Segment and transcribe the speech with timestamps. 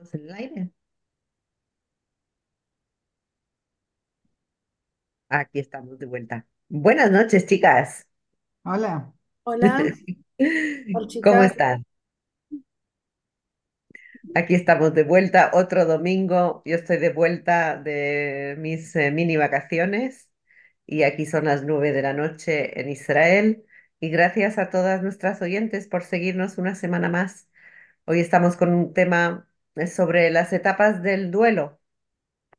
[0.00, 0.70] Estamos en el aire.
[5.28, 6.46] Aquí estamos de vuelta.
[6.68, 8.06] Buenas noches, chicas.
[8.64, 9.12] Hola,
[9.44, 9.76] Hola,
[10.38, 11.50] hola ¿Cómo chicas.
[11.52, 11.84] están?
[14.34, 16.62] Aquí estamos de vuelta otro domingo.
[16.64, 20.28] Yo estoy de vuelta de mis eh, mini vacaciones
[20.86, 23.64] y aquí son las nueve de la noche en Israel.
[24.00, 27.48] Y gracias a todas nuestras oyentes por seguirnos una semana más.
[28.06, 29.49] Hoy estamos con un tema
[29.92, 31.80] sobre las etapas del duelo.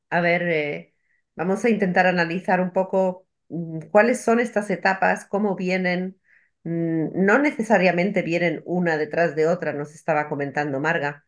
[0.10, 0.96] A ver, eh,
[1.36, 6.20] vamos a intentar analizar un poco mm, cuáles son estas etapas, cómo vienen.
[6.64, 11.26] Mm, No necesariamente vienen una detrás de otra, nos estaba comentando Marga,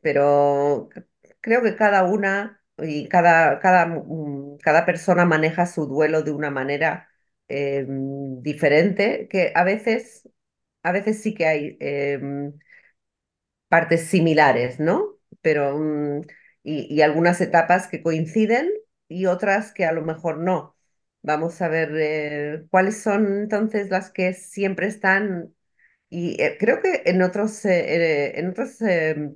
[0.00, 0.88] pero
[1.40, 6.50] creo que cada una y cada, cada, mm, cada persona maneja su duelo de una
[6.50, 7.08] manera
[7.48, 10.28] eh, mm, diferente, que a veces,
[10.82, 11.76] a veces sí que hay.
[11.80, 12.54] em,
[13.68, 15.13] partes similares, ¿no?
[15.42, 16.22] Pero, mm,
[16.62, 18.70] y, y algunas etapas que coinciden
[19.08, 20.76] y otras que a lo mejor no.
[21.22, 25.54] Vamos a ver eh, cuáles son entonces las que siempre están.
[26.10, 28.78] Y eh, creo que en otros, eh, en otros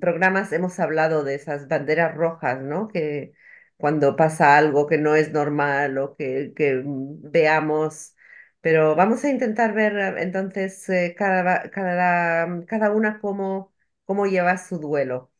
[0.00, 2.88] programas hemos hablado de esas banderas rojas, ¿no?
[2.88, 3.32] Que
[3.76, 8.14] cuando pasa algo que no es normal o que, que, mm, veamos.
[8.60, 10.84] Pero vamos a intentar ver entonces
[11.16, 13.72] cada, cada, cada una cómo
[14.04, 15.30] cómo llevas su duelo.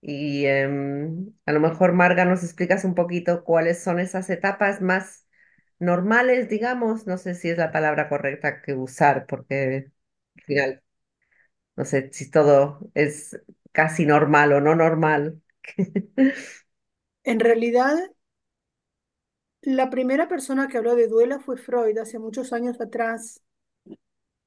[0.00, 5.26] Y em, a lo mejor, Marga, nos explicas un poquito cuáles son esas etapas más
[5.78, 7.06] normales, digamos.
[7.06, 9.90] No sé si es la palabra correcta que usar, porque
[10.36, 10.82] al final,
[11.76, 13.40] no sé si todo es
[13.72, 15.42] casi normal o no normal.
[17.24, 17.98] En realidad,
[19.60, 23.42] la primera persona que habló de duelo fue Freud hace muchos años atrás,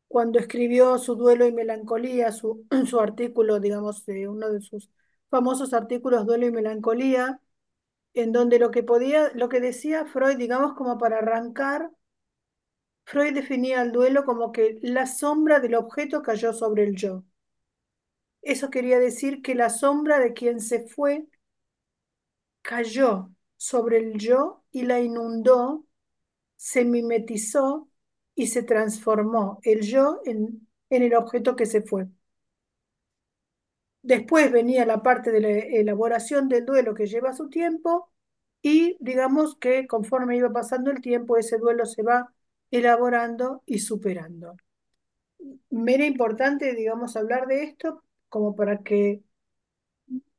[0.07, 4.89] cuando escribió su duelo y melancolía, su, su artículo, digamos, eh, uno de sus
[5.29, 7.41] famosos artículos, Duelo y Melancolía,
[8.15, 11.91] en donde lo que podía, lo que decía Freud, digamos, como para arrancar,
[13.03, 17.25] Freud definía el duelo como que la sombra del objeto cayó sobre el yo.
[18.41, 21.25] Eso quería decir que la sombra de quien se fue
[22.61, 25.85] cayó sobre el yo y la inundó,
[26.57, 27.89] se mimetizó
[28.35, 32.07] y se transformó el yo en, en el objeto que se fue.
[34.01, 38.11] Después venía la parte de la elaboración del duelo que lleva su tiempo
[38.61, 42.33] y digamos que conforme iba pasando el tiempo, ese duelo se va
[42.71, 44.55] elaborando y superando.
[45.71, 49.23] Me era importante, digamos, hablar de esto como para que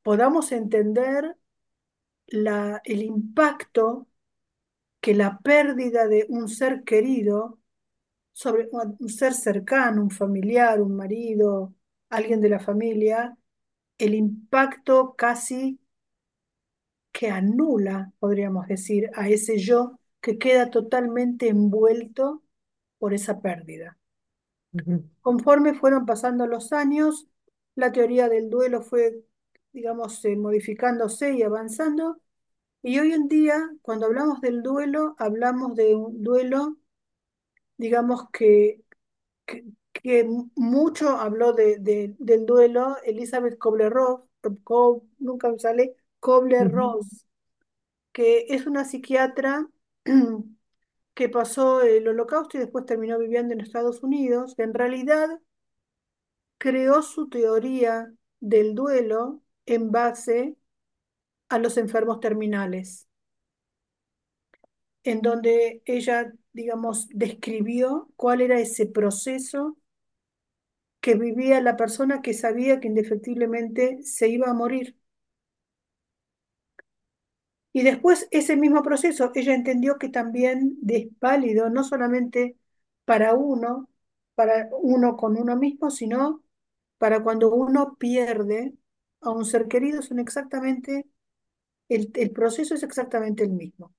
[0.03, 1.37] podamos entender
[2.27, 4.07] la, el impacto
[5.01, 7.59] que la pérdida de un ser querido
[8.33, 11.75] sobre un ser cercano, un familiar, un marido,
[12.09, 13.37] alguien de la familia,
[14.01, 15.79] el impacto casi
[17.11, 22.43] que anula, podríamos decir, a ese yo que queda totalmente envuelto
[22.97, 23.97] por esa pérdida.
[25.21, 27.27] Conforme fueron pasando los años,
[27.75, 29.23] la teoría del duelo fue,
[29.73, 32.21] digamos, eh, modificándose y avanzando,
[32.81, 36.77] y hoy en día, cuando hablamos del duelo, hablamos de un duelo,
[37.77, 38.81] digamos que
[39.45, 39.65] que,
[40.03, 40.25] que
[40.55, 44.21] mucho habló de, de- del duelo Elizabeth Kubler-Ross,
[44.63, 45.95] Ko- nunca me sale,
[46.59, 47.25] ujú, Kubler-Ross,
[48.13, 49.67] que es una psiquiatra
[51.15, 55.29] que pasó el holocausto y después terminó viviendo en Estados Unidos, que en realidad
[56.57, 60.55] creó su teoría del duelo en base
[61.49, 63.07] a los enfermos terminales,
[65.03, 69.77] en donde ella, digamos, describió cuál era ese proceso
[71.01, 74.97] que vivía la persona que sabía que indefectiblemente se iba a morir.
[77.73, 82.57] Y después ese mismo proceso, ella entendió que también es válido no solamente
[83.05, 83.89] para uno,
[84.35, 86.43] para uno con uno mismo, sino
[86.97, 88.73] para cuando uno pierde
[89.21, 91.07] a un ser querido, son exactamente,
[91.89, 93.93] el, el proceso es exactamente el mismo.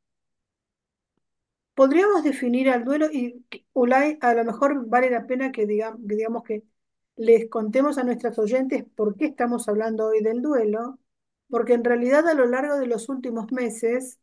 [1.75, 6.17] Podríamos definir al duelo y Ulay, a lo mejor vale la pena que digamos, que
[6.17, 6.63] digamos que
[7.17, 10.99] les contemos a nuestros oyentes por qué estamos hablando hoy del duelo,
[11.49, 14.21] porque en realidad a lo largo de los últimos meses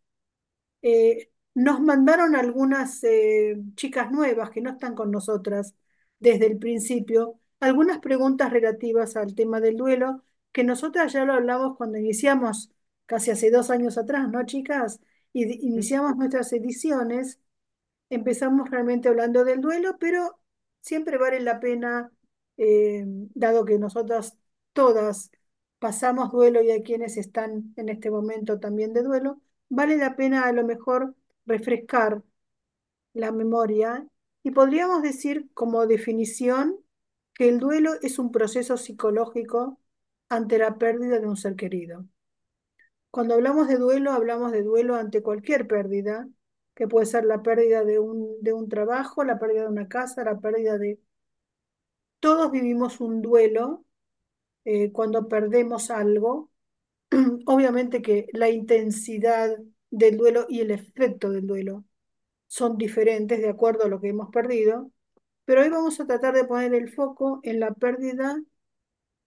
[0.82, 5.76] eh, nos mandaron algunas eh, chicas nuevas que no están con nosotras
[6.20, 11.78] desde el principio, algunas preguntas relativas al tema del duelo, que nosotras ya lo hablamos
[11.78, 12.72] cuando iniciamos,
[13.06, 15.00] casi hace dos años atrás, ¿no, chicas?
[15.34, 17.40] Y iniciamos nuestras ediciones
[18.10, 20.40] Empezamos realmente hablando del duelo, pero
[20.82, 22.12] siempre vale la pena,
[22.60, 24.38] eh, dado que nosotras
[24.74, 25.32] todas
[25.80, 30.44] pasamos duelo y hay quienes están en este momento también de duelo, vale la pena
[30.46, 31.16] a lo mejor
[31.46, 32.24] refrescar
[33.14, 34.08] la memoria
[34.44, 36.78] y podríamos decir como definición
[37.34, 39.80] que el duelo es un proceso psicológico
[40.30, 42.06] ante la pérdida de un ser querido.
[43.12, 46.28] Cuando hablamos de duelo, hablamos de duelo ante cualquier pérdida,
[46.76, 50.24] que puede ser la pérdida de un, de un trabajo, la pérdida de una casa,
[50.24, 51.00] la pérdida de...
[52.20, 53.86] Todos vivimos un duelo
[54.66, 56.52] eh, cuando perdemos algo.
[57.46, 59.58] Obviamente que la intensidad
[59.90, 61.86] del duelo y el efecto del duelo
[62.48, 64.92] son diferentes de acuerdo a lo que hemos perdido,
[65.46, 68.42] pero hoy vamos a tratar de poner el foco en la pérdida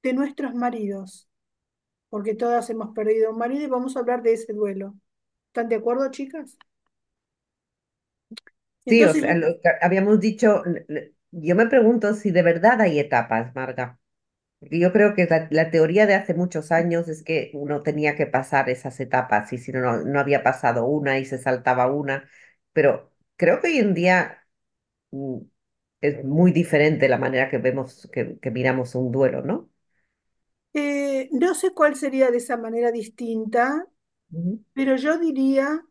[0.02, 1.28] de nuestros maridos,
[2.10, 4.94] porque todas hemos perdido un marido y vamos a hablar de ese duelo.
[5.48, 6.58] ¿Están de acuerdo, chicas?
[8.84, 9.46] Sí, o sea, lo
[9.80, 10.62] habíamos dicho,
[11.32, 14.00] yo me pregunto si de verdad hay etapas, Marga.
[14.60, 18.16] Porque yo creo que la, la teoría de hace muchos años es que uno tenía
[18.16, 21.92] que pasar esas etapas y si no, no, no había pasado una y se saltaba
[21.92, 22.28] una.
[22.72, 24.46] Pero creo que hoy en día
[25.12, 25.38] mm,
[26.02, 29.70] es muy diferente la manera que vemos, que, que miramos un duelo, ¿no?
[30.74, 33.86] eh, no sé cuál sería de esa manera distinta,
[34.74, 35.84] pero yo diría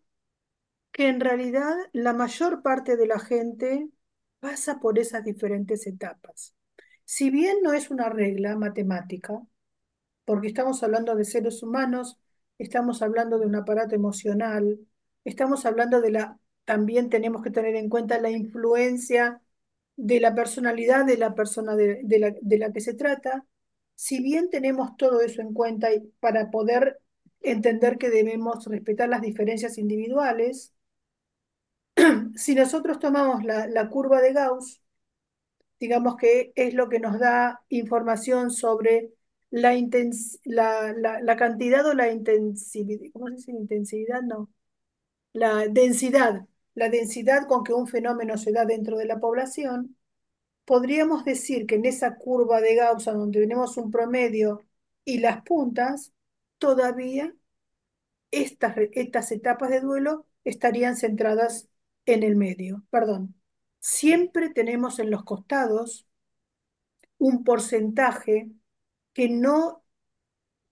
[0.91, 3.89] que en realidad la mayor parte de la gente
[4.41, 6.55] pasa por esas diferentes etapas.
[7.05, 9.41] Si bien no es una regla matemática,
[10.25, 12.19] porque estamos hablando de seres humanos,
[12.57, 14.79] estamos hablando de un aparato emocional,
[15.25, 19.41] estamos hablando de la, también tenemos que tener en cuenta la influencia
[19.95, 23.45] de la personalidad de la persona de, de la, de la que se trata.
[23.95, 25.89] Si bien tenemos todo eso en cuenta
[26.19, 26.99] para poder
[27.41, 30.73] entender que debemos respetar las diferencias individuales,
[32.35, 34.81] si nosotros tomamos la, curva de Gauss,
[35.79, 39.13] digamos que es lo que nos da información sobre
[39.49, 44.21] la, intens la, la, cantidad o la intensividad, ¿cómo se dice intensidad?
[44.21, 44.49] No,
[45.33, 46.45] la densidad,
[46.75, 49.97] la densidad con que un fenómeno se da dentro de la población,
[50.65, 54.61] podríamos decir que en esa curva de Gauss, donde tenemos un promedio
[55.05, 56.13] y las puntas,
[56.59, 57.33] todavía
[58.31, 61.70] estas, estas etapas de duelo estarían centradas
[62.05, 62.83] en el medio.
[62.91, 63.35] Perdón.
[63.79, 66.07] Siempre tenemos en los costados
[67.19, 68.51] un porcentaje
[69.13, 69.83] que no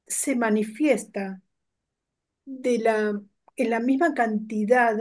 [0.08, 1.42] se manifiesta
[2.46, 3.22] de la,
[3.56, 4.98] en la misma cantidad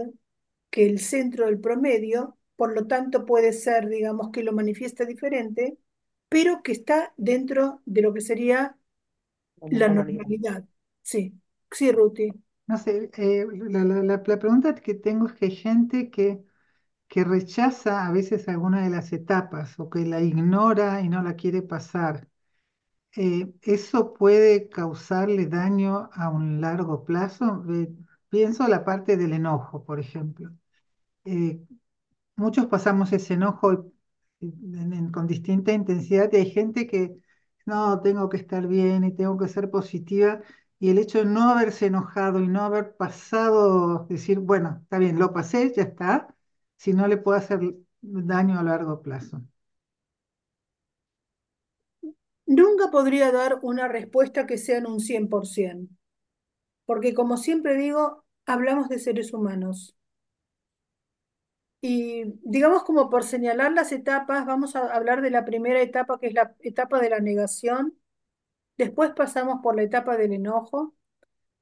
[0.70, 5.78] que el centro del promedio, por lo tanto puede ser, digamos, que lo manifiesta diferente,
[6.28, 8.76] pero que está dentro de lo que sería
[9.60, 10.24] La la normalidad.
[10.24, 10.64] normalidad.
[11.02, 11.34] Sí,
[11.72, 12.32] sí, Ruti.
[12.68, 16.44] No sé, eh, la, la- la- pregunta que tengo es que hay gente que,
[17.08, 21.36] que rechaza a veces alguna de las etapas o que la ignora y no la
[21.36, 22.28] quiere pasar.
[23.16, 27.64] Eh, ¿eso puede causarle daño a un largo plazo?
[27.70, 27.90] Eh,
[28.30, 30.52] pienso la parte del enojo, por ejemplo.
[31.24, 31.60] Eh,
[32.36, 33.92] muchos pasamos ese enojo
[34.40, 37.16] en- en- con distinta intensidad y hay gente que
[37.66, 40.40] no, tengo que estar bien y tengo que ser positiva
[40.80, 45.18] y el hecho de no haberse enojado y no haber pasado, decir, bueno, está bien,
[45.18, 46.34] lo pasé, ya está,
[46.76, 47.60] si no le puede hacer
[48.00, 49.42] daño a largo plazo.
[52.46, 55.94] Nunca podría dar una respuesta que sea en un 100%,
[56.86, 59.96] porque como siempre digo, hablamos de seres humanos.
[61.80, 66.26] Y digamos como por señalar las etapas, vamos a hablar de la primera etapa, que
[66.28, 67.97] es la etapa de la negación.
[68.78, 70.94] Después pasamos por la etapa del enojo.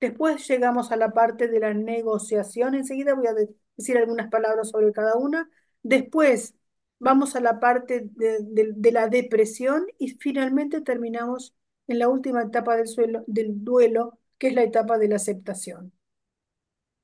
[0.00, 2.74] Después llegamos a la parte de la negociación.
[2.74, 5.50] Enseguida voy a de- decir algunas palabras sobre cada una.
[5.82, 6.54] Después
[6.98, 11.54] vamos a la parte de la depresión y finalmente terminamos
[11.88, 15.92] en la última etapa del, suelo- del duelo, que es la etapa de la aceptación.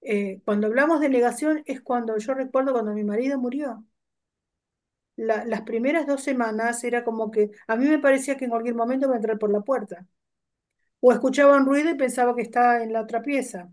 [0.02, 3.84] Eh, cuando hablamos de negación es cuando yo recuerdo cuando mi marido murió.
[5.16, 8.74] La- las primeras dos semanas era como que a mí me parecía que en cualquier
[8.74, 10.06] momento iba a entrar por la puerta.
[11.00, 13.72] O escuchaba un ruido y pensaba que estaba en la otra pieza.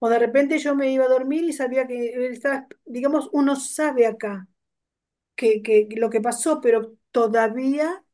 [0.00, 4.06] O de repente yo me iba a dormir y sabía que estaba, digamos, uno sabe
[4.06, 4.48] acá
[5.36, 8.04] que, que lo que pasó, pero todavía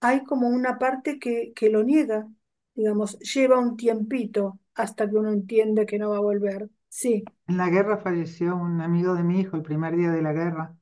[0.00, 2.28] hay como una parte que, que lo niega.
[2.74, 6.68] Digamos, lleva un tiempito hasta que uno entiende que no va a volver.
[6.88, 7.24] Sí.
[7.46, 10.76] En la guerra falleció un amigo de mi hijo el primer día de la guerra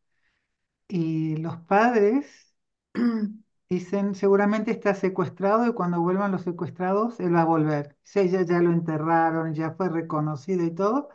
[0.89, 2.55] y los padres
[3.69, 7.97] dicen seguramente está secuestrado y cuando vuelvan los secuestrados él va a volver.
[8.03, 11.09] Sí, ya, ya lo enterraron, ya fue reconocido y todo,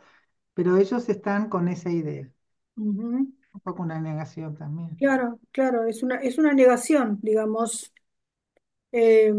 [0.54, 2.30] pero ellos están con esa idea.
[3.54, 4.98] Un poco una negación también.
[4.98, 7.92] Claro, claro, es una, es una negación, digamos.
[8.92, 9.32] Eh,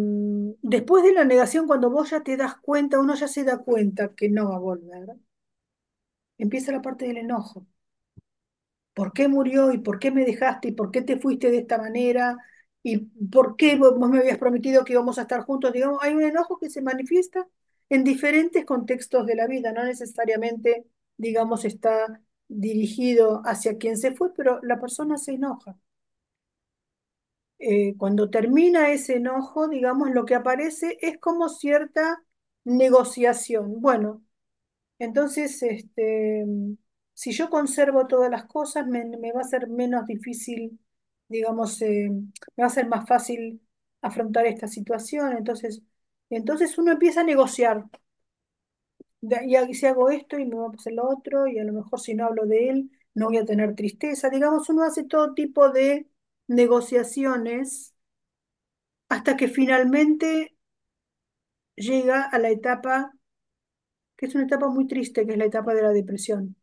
[0.62, 4.16] después de la negación, cuando vos ya te das cuenta, uno ya se da cuenta
[4.16, 5.10] que no va a volver,
[6.40, 7.68] empieza la parte del enojo.
[9.00, 11.78] ¿Por qué murió y por qué me dejaste y por qué te fuiste de esta
[11.78, 12.38] manera
[12.84, 12.98] y
[13.32, 15.72] por qué vos me habías prometido que íbamos a estar juntos?
[15.74, 17.48] Digamos, hay un enojo que se manifiesta
[17.90, 20.86] en diferentes contextos de la vida, no necesariamente,
[21.18, 25.78] digamos, está dirigido hacia quien se fue, pero la persona se enoja.
[27.60, 32.24] Eh, cuando termina ese enojo, digamos, lo que aparece es como cierta
[32.64, 33.82] negociación.
[33.82, 34.24] Bueno,
[35.00, 36.46] entonces, este,
[37.20, 40.80] si yo conservo todas las cosas, me, va a ser menos difícil,
[41.28, 43.62] digamos, eh, me va a ser más fácil
[44.02, 45.34] afrontar esta situación.
[45.38, 45.82] Entonces,
[46.30, 47.84] entonces uno empieza a negociar.
[49.22, 52.00] Y si hago esto y me va a pasar lo otro, y a lo mejor
[52.00, 54.30] si no hablo de él, no voy a tener tristeza.
[54.30, 56.08] Digamos, uno hace todo tipo de
[56.48, 57.94] negociaciones
[59.10, 60.56] hasta que finalmente
[61.76, 63.12] llega a la etapa,
[64.16, 66.56] que es una etapa muy triste, que es la etapa de la depresión.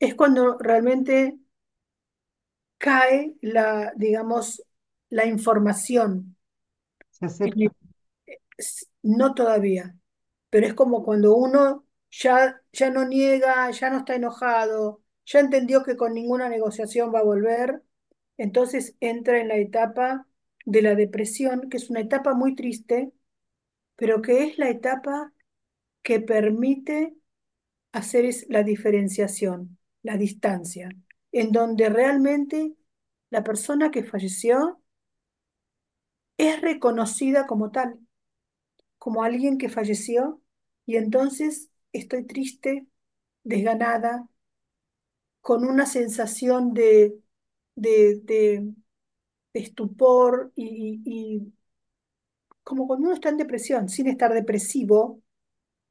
[0.00, 1.38] Es cuando realmente
[2.78, 4.62] cae la, digamos,
[5.10, 6.36] la información.
[7.10, 7.72] Se acepta.
[9.02, 9.96] No todavía,
[10.50, 15.82] pero es como cuando uno ya, ya no niega, ya no está enojado, ya entendió
[15.84, 17.82] que con ninguna negociación va a volver,
[18.36, 20.26] entonces entra en la etapa
[20.64, 23.12] de la depresión, que es una etapa muy triste,
[23.96, 25.32] pero que es la etapa
[26.02, 27.14] que permite
[27.92, 30.90] hacer la diferenciación, la distancia,
[31.32, 32.74] en donde realmente
[33.30, 34.80] la persona que falleció
[36.36, 37.98] es reconocida como tal,
[38.98, 40.40] como alguien que falleció,
[40.86, 42.86] y entonces estoy triste,
[43.44, 44.28] desganada,
[45.40, 47.18] con una sensación de,
[47.74, 48.72] de,
[49.54, 51.52] estupor y y
[52.62, 55.22] como cuando uno está en depresión, sin estar depresivo,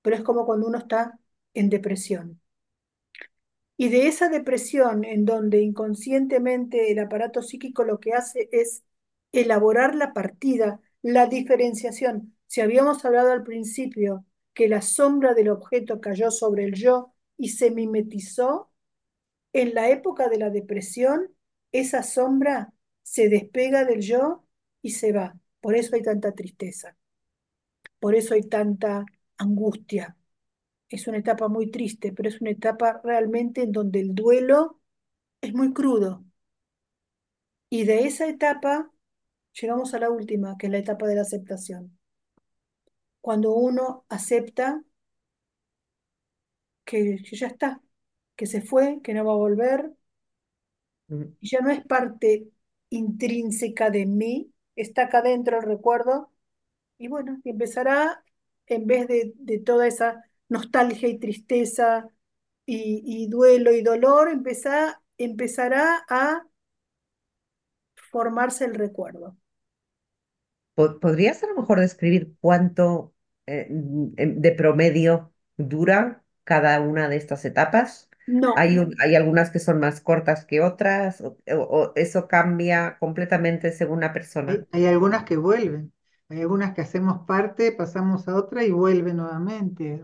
[0.02, 1.20] pero es como cuando uno está
[1.54, 2.42] en depresión.
[3.78, 8.84] Y de esa depresión en donde inconscientemente el aparato psíquico lo que hace es
[9.32, 12.36] elaborar la partida, la diferenciación.
[12.48, 17.50] Si habíamos hablado al principio que la sombra del objeto cayó sobre el yo y
[17.50, 18.72] se mimetizó,
[19.54, 21.36] en la época de la depresión,
[21.72, 24.46] esa sombra se despega del yo
[24.82, 25.38] y se va.
[25.62, 26.98] Por eso hay tanta tristeza,
[28.00, 29.06] por eso hay tanta
[29.38, 30.17] angustia,
[30.90, 34.80] es una etapa muy triste, pero es una etapa realmente en donde el duelo
[35.42, 36.26] es muy crudo.
[37.70, 38.92] Y de esa etapa
[39.54, 41.98] llegamos a la última, que es la etapa de la aceptación.
[43.22, 44.82] Cuando uno acepta
[46.86, 47.82] que, que ya está,
[48.36, 49.92] que se fue, que no va a volver,
[51.10, 52.50] Mm, y ya no es parte
[52.90, 56.32] intrínseca de mí, está acá dentro el recuerdo,
[56.98, 58.24] y bueno, empezará,
[58.68, 62.10] en vez de, de toda esa nostalgia y tristeza
[62.66, 66.44] y, y duelo y dolor, empezá- empezará a
[68.12, 69.38] formarse el recuerdo.
[70.76, 73.14] po- ¿Podrías a lo mejor describir cuánto
[73.46, 78.10] eh, mm, em, de promedio dura cada una de estas etapas?
[78.28, 81.22] No, ¿Hay, un- hay algunas que son más cortas que otras?
[81.22, 81.56] ¿O, o-
[81.90, 84.62] o eso cambia completamente según la persona?
[84.62, 85.94] Hay, hay algunas que vuelven,
[86.30, 90.04] hay algunas que hacemos parte, pasamos a otra y vuelven nuevamente.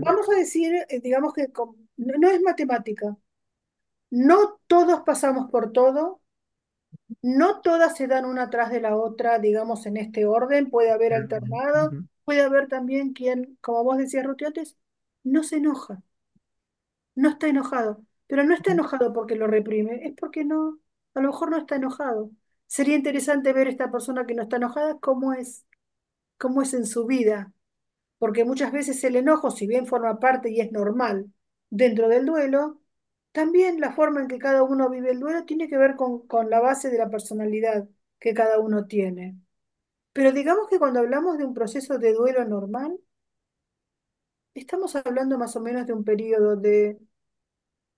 [0.00, 3.16] Vamos a decir, eh, digamos que con- no, no es matemática.
[4.10, 6.20] No todos pasamos por todo,
[7.22, 10.70] no todas se dan una tras de la otra, digamos, en este orden.
[10.70, 14.76] Puede haber alternado, puede haber también quien, como vos decías, Ruti, antes,
[15.24, 16.02] no se enoja,
[17.14, 20.78] no está enojado, pero no está enojado porque lo reprime, es porque no,
[21.14, 22.30] a lo mejor no está enojado.
[22.66, 25.64] Sería interesante ver esta persona que no está enojada, cómo es,
[26.38, 27.52] cómo es en su vida
[28.18, 31.32] porque muchas veces el enojo, si bien forma parte y es normal
[31.70, 32.80] dentro del duelo,
[33.32, 36.50] también la forma en que cada uno vive el duelo tiene que ver con, con
[36.50, 39.38] la base de la personalidad que cada uno tiene.
[40.12, 42.98] Pero digamos que cuando hablamos de un proceso de duelo normal,
[44.54, 46.98] estamos hablando más o menos de un periodo de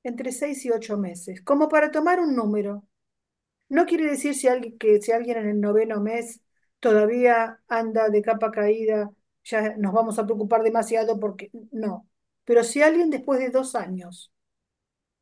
[0.03, 2.85] entre 6 y 8 meses, como para tomar un número.
[3.69, 6.43] No quiere decir si alguien, que si alguien en el noveno mes
[6.81, 9.11] todavía anda de capa caída,
[9.49, 12.07] ya nos vamos a preocupar demasiado porque no.
[12.45, 14.33] Pero si alguien después de dos años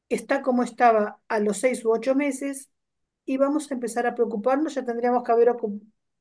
[0.09, 2.71] está como estaba a los seis u ocho meses
[3.25, 5.49] y vamos a empezar a preocuparnos, ya tendríamos que haber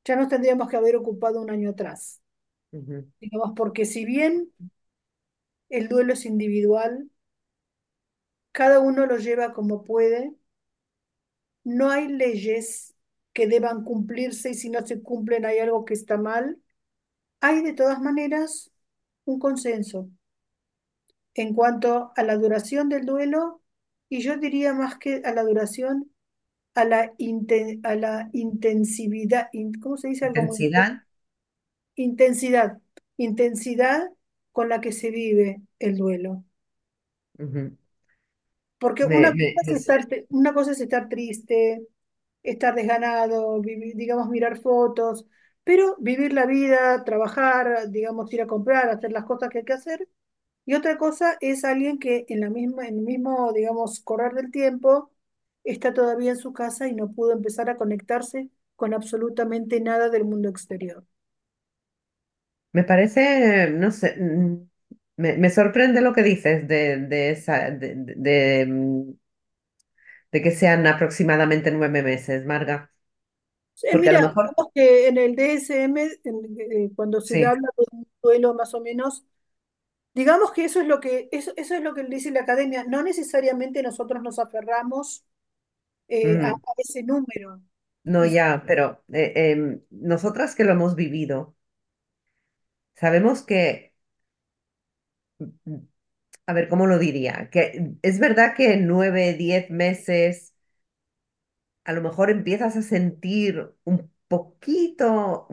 [0.06, 2.22] ya nos tendríamos que haber ocupado un año atrás.
[3.20, 4.52] Digamos, porque si bien
[5.70, 7.12] el duelo es individual,
[8.52, 10.34] cada uno lo lleva como puede,
[11.64, 12.96] no hay leyes
[13.34, 16.62] que deban cumplirse y si no se cumplen hay algo que está mal,
[17.42, 18.72] hay de todas maneras
[19.25, 20.10] un consenso
[21.36, 23.62] en cuanto a la duración del duelo
[24.10, 26.12] y yo diría más que a la duración,
[26.75, 27.13] a la,
[27.84, 29.50] a la intensividad,
[29.82, 31.04] ¿cómo se dice Intensidad.
[31.96, 32.80] Intensidad,
[33.18, 34.10] intensidad
[34.54, 36.46] con la que se vive el duelo.
[38.80, 41.88] Porque Me- una me- cosa es estar, una cosa es estar triste,
[42.44, 45.27] estar desganado, vivi- digamos, mirar fotos,
[45.66, 49.74] pero vivir la vida, trabajar, digamos, ir a comprar, hacer las cosas que hay que
[49.74, 50.10] hacer.
[50.66, 54.52] Y otra cosa es alguien que en la misma, en el mismo, digamos, correr del
[54.52, 55.12] tiempo,
[55.66, 60.26] está todavía en su casa y no pudo empezar a conectarse con absolutamente nada del
[60.26, 61.06] mundo exterior.
[62.74, 64.68] Me parece, no sé, mm,
[65.18, 69.14] me, me sorprende lo que dices de, de esa, de, de- de, mm,
[70.32, 72.92] de que sean aproximadamente nueve meses, Marga.
[73.84, 77.46] Eh, Porque a lo mira, mejor, que en el DSM, en- eh, cuando se sí,
[77.46, 79.25] habla de un duelo más o menos,
[80.15, 82.86] digamos que eso es lo que, eso, eso es lo que dice la academia.
[82.86, 85.25] No necesariamente nosotros nos aferramos
[86.10, 87.62] eh, a, a mm, ese número.
[88.03, 91.55] no Y ya, pero eh, em, nosotras que lo hemos vivido,
[92.96, 93.94] sabemos que,
[95.39, 95.77] mm,
[96.48, 97.50] a ver, ¿cómo lo diría?
[97.51, 100.55] Que es verdad que en nueve, diez meses
[101.86, 105.48] a lo mejor empiezas a sentir un poquito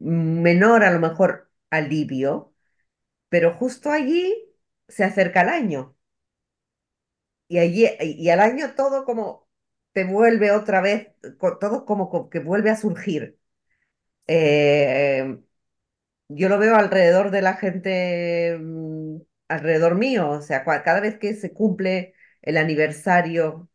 [0.00, 2.54] menor, a lo mejor, alivio
[3.30, 4.34] pero justo allí
[4.88, 5.96] se acerca el año
[7.48, 9.48] y allí y al año todo como
[9.92, 11.08] te vuelve otra vez,
[11.60, 13.38] todo como co- que vuelve a surgir.
[14.28, 15.38] Eh,
[16.28, 19.18] yo lo veo alrededor de la gente, mm,
[19.48, 23.70] alrededor mío, o sea, cada vez que se cumple el aniversario,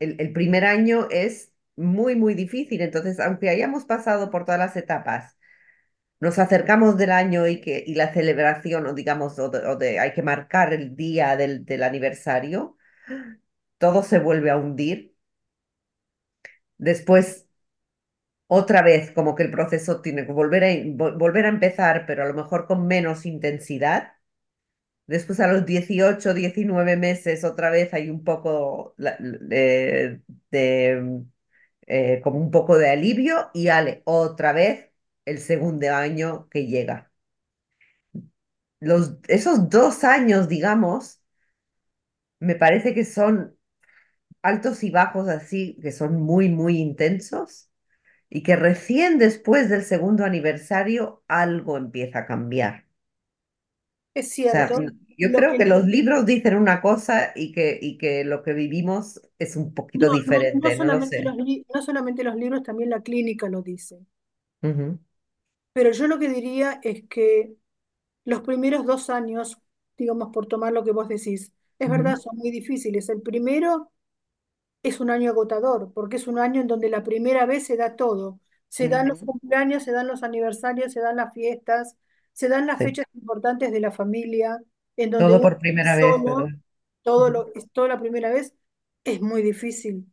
[0.00, 2.80] el, el primer año es muy, muy difícil.
[2.82, 5.36] Entonces, aunque hayamos pasado por todas las etapas,
[6.20, 10.22] nos acercamos del año y que y la celebración, o digamos, o de, hay que
[10.22, 12.76] marcar el día del, del aniversario,
[13.78, 15.16] todo se vuelve a hundir.
[16.78, 17.46] Después,
[18.48, 22.24] otra vez, como que el proceso tiene que volver a, vo- volver a empezar, pero
[22.24, 24.12] a lo mejor con menos intensidad.
[25.08, 30.20] Después, a los 18 19 meses, otra vez hay un poco de,
[30.52, 31.22] de,
[31.86, 34.90] eh, como un poco de alivio y ale, otra vez
[35.26, 37.12] el segundo año que llega.
[38.80, 41.20] Los, esos dos años, digamos,
[42.40, 43.56] me parece que son
[44.42, 47.70] altos y bajos así, que son muy, muy intensos
[48.30, 52.87] y que recién después del segundo aniversario algo empieza a cambiar.
[54.14, 54.80] Es O sea, cierto,
[55.16, 58.42] yo lo creo que que los libros dicen una cosa y que, y que lo
[58.42, 61.22] que vivimos es un poquito no, no, no diferente, no lo solamente sé.
[61.22, 64.06] los, li- no solamente los libros, también la clínica lo dice.
[65.72, 67.56] Pero yo lo que diría es que
[68.24, 69.58] los primeros dos años,
[69.96, 73.08] digamos, por tomar lo que vos decís, es verdad, son muy difíciles.
[73.08, 73.92] El primero
[74.82, 77.96] es un año agotador, porque es un año en donde la primera vez se da
[77.96, 78.40] todo.
[78.68, 81.96] Se dan los cumpleaños, se dan los aniversarios, se dan las fiestas,
[82.38, 84.58] se dan las Sí, fechas importantes de la familia,
[84.96, 86.16] en donde todo por primera vez,
[87.02, 88.54] todo lo, es toda la primera vez,
[89.04, 90.06] es muy difícil,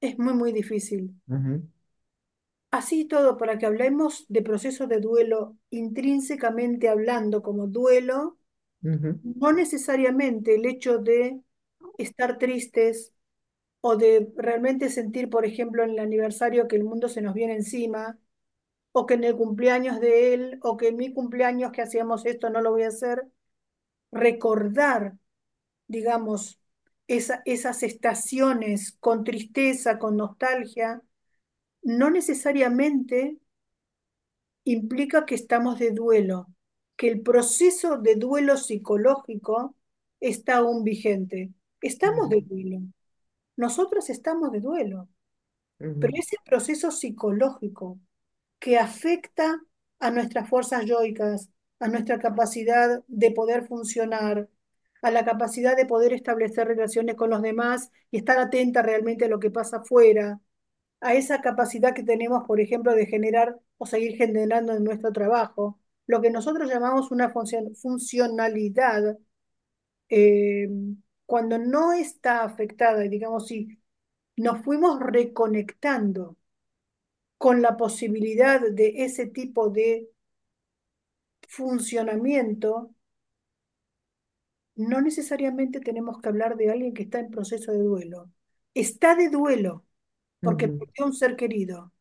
[0.00, 1.14] es muy, muy difícil.
[2.70, 8.38] Así todo, para que hablemos de procesos de duelo intrínsecamente hablando como duelo,
[9.22, 11.40] no necesariamente el hecho de
[11.98, 13.12] estar tristes
[13.82, 17.54] o de realmente sentir, por ejemplo, en el aniversario que el mundo se nos viene
[17.56, 18.18] encima,
[18.98, 22.48] o que en el cumpleaños de él, o que en mi cumpleaños que hacíamos esto
[22.48, 23.26] no lo voy a hacer,
[24.10, 25.18] recordar,
[25.86, 26.58] digamos,
[27.06, 31.02] esa, esas estaciones con tristeza, con nostalgia,
[31.82, 33.36] no necesariamente
[34.64, 36.46] implica que estamos de duelo,
[36.96, 39.76] que el proceso de duelo psicológico
[40.20, 41.52] está aún vigente.
[41.82, 42.80] Estamos de duelo,
[43.56, 45.10] nosotros estamos de duelo,
[45.76, 48.00] pero ese proceso psicológico
[48.66, 49.62] que afecta
[50.00, 51.50] a nuestras fuerzas yoicas,
[51.80, 54.48] a nuestra capacidad de poder funcionar,
[55.02, 59.28] a la capacidad de poder establecer relaciones con los demás y estar atenta realmente a
[59.28, 60.40] lo que pasa afuera,
[61.00, 65.80] a esa capacidad que tenemos, por ejemplo, de generar o seguir generando en nuestro trabajo,
[66.08, 69.18] lo que nosotros llamamos una función- funcionalidad,
[70.08, 70.68] eh,
[71.26, 73.80] cuando no está afectada, digamos, si
[74.36, 76.36] nos fuimos reconectando
[77.38, 80.10] con la posibilidad de ese tipo de
[81.48, 82.94] funcionamiento,
[84.76, 88.30] no necesariamente tenemos que hablar de alguien que está en proceso de duelo.
[88.74, 89.84] Está de duelo,
[90.42, 91.92] porque Ujú, perdió un ser querido.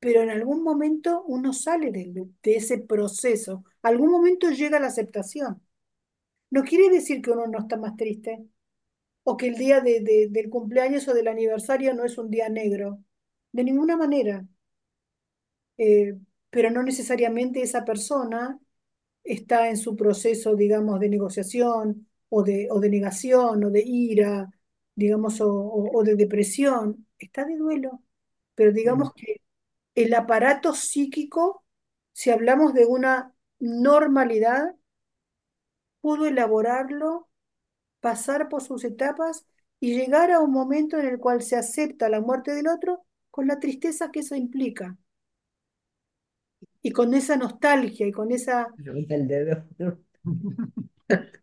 [0.00, 5.62] Pero en algún momento uno sale de, de ese proceso, algún momento llega la aceptación.
[6.50, 8.46] No quiere decir que uno no está más triste
[9.24, 12.50] o que el día de, de- del cumpleaños o del aniversario no es un día
[12.50, 13.03] negro.
[13.54, 14.46] De ninguna manera.
[15.76, 16.14] Eh,
[16.50, 18.58] pero no necesariamente esa persona
[19.24, 24.50] está en su proceso, digamos, de negociación o de, o de negación o de ira,
[24.94, 27.06] digamos, o, o- o de depresión.
[27.18, 28.02] Está de duelo.
[28.54, 29.02] Pero Mm.
[29.02, 29.42] digamos que
[29.96, 31.64] el aparato psíquico,
[32.12, 34.76] si hablamos de una normalidad,
[36.00, 37.28] pudo elaborarlo,
[38.00, 39.46] pasar por sus etapas
[39.80, 43.46] y llegar a un momento en el cual se acepta la muerte del otro con
[43.48, 44.96] la tristeza que eso implica
[46.82, 48.68] y con esa nostalgia y con esa...
[49.08, 49.64] el dedo.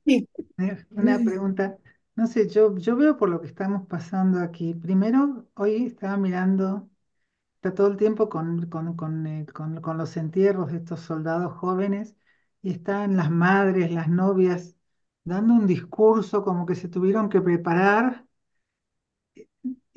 [0.05, 0.27] Sí,
[0.57, 1.77] Eh, Una pregunta,
[2.15, 4.73] no sé, yo, yo veo por lo que estamos pasando aquí.
[4.75, 6.89] Primero, hoy estaba mirando,
[7.55, 11.53] está todo el tiempo con, con, con, eh, con- con los entierros de estos soldados
[11.57, 12.15] jóvenes
[12.61, 14.75] y están las madres, las novias,
[15.25, 18.27] dando un discurso como que se tuvieron que preparar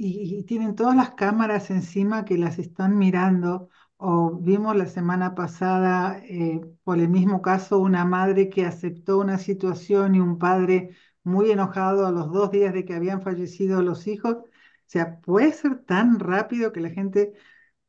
[0.08, 3.68] y, tienen todas las cámaras encima que las están mirando.
[3.96, 9.38] O vimos la semana pasada, eh, por el mismo caso, una madre que aceptó una
[9.38, 10.90] situación y un padre
[11.22, 14.36] muy enojado a los dos días de que habían fallecido los hijos.
[14.36, 14.44] O
[14.86, 17.32] sea, puede ser tan rápido que la gente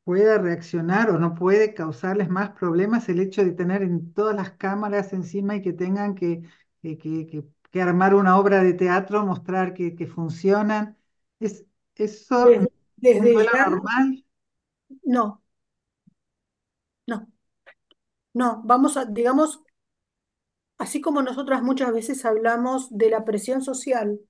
[0.03, 4.51] pueda reaccionar o no puede causarles más problemas el hecho de tener en todas las
[4.51, 6.43] cámaras encima y que tengan que,
[6.81, 7.27] que, que-
[7.71, 10.97] que- armar una obra de teatro, mostrar que funcionan.
[11.41, 11.65] ¿Es
[11.97, 14.25] eso desde, desde ya, normal?
[15.05, 15.41] no,
[17.07, 17.27] no,
[18.33, 19.61] no, vamos a, digamos,
[20.77, 24.21] así como nosotras muchas veces hablamos de la presión social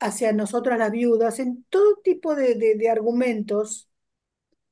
[0.00, 3.88] hacia nosotras las viudas, en todo tipo de, de- de argumentos,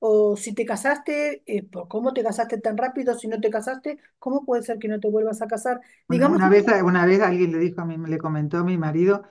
[0.00, 3.18] o si te casaste, eh, ¿por ¿cómo te casaste tan rápido?
[3.18, 5.80] Si no te casaste, ¿cómo puede ser que no te vuelvas a casar?
[6.08, 8.78] Una, Digamos, una vez, una vez alguien le dijo a mí, le comentó a mi
[8.78, 9.24] marido,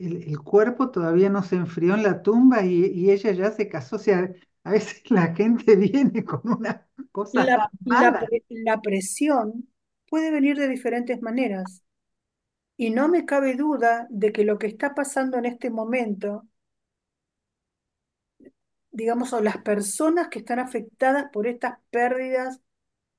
[0.00, 3.68] el, el cuerpo todavía no se enfrió en la tumba y, y ella ya se
[3.68, 3.96] casó.
[3.96, 4.32] O sea,
[4.64, 9.68] a veces la gente viene con una cosa la, la presión
[10.08, 11.82] puede venir de diferentes maneras.
[12.76, 16.48] Y no me cabe duda de que lo que está pasando en este momento,
[18.92, 22.60] digamos, o las personas que están afectadas por estas pérdidas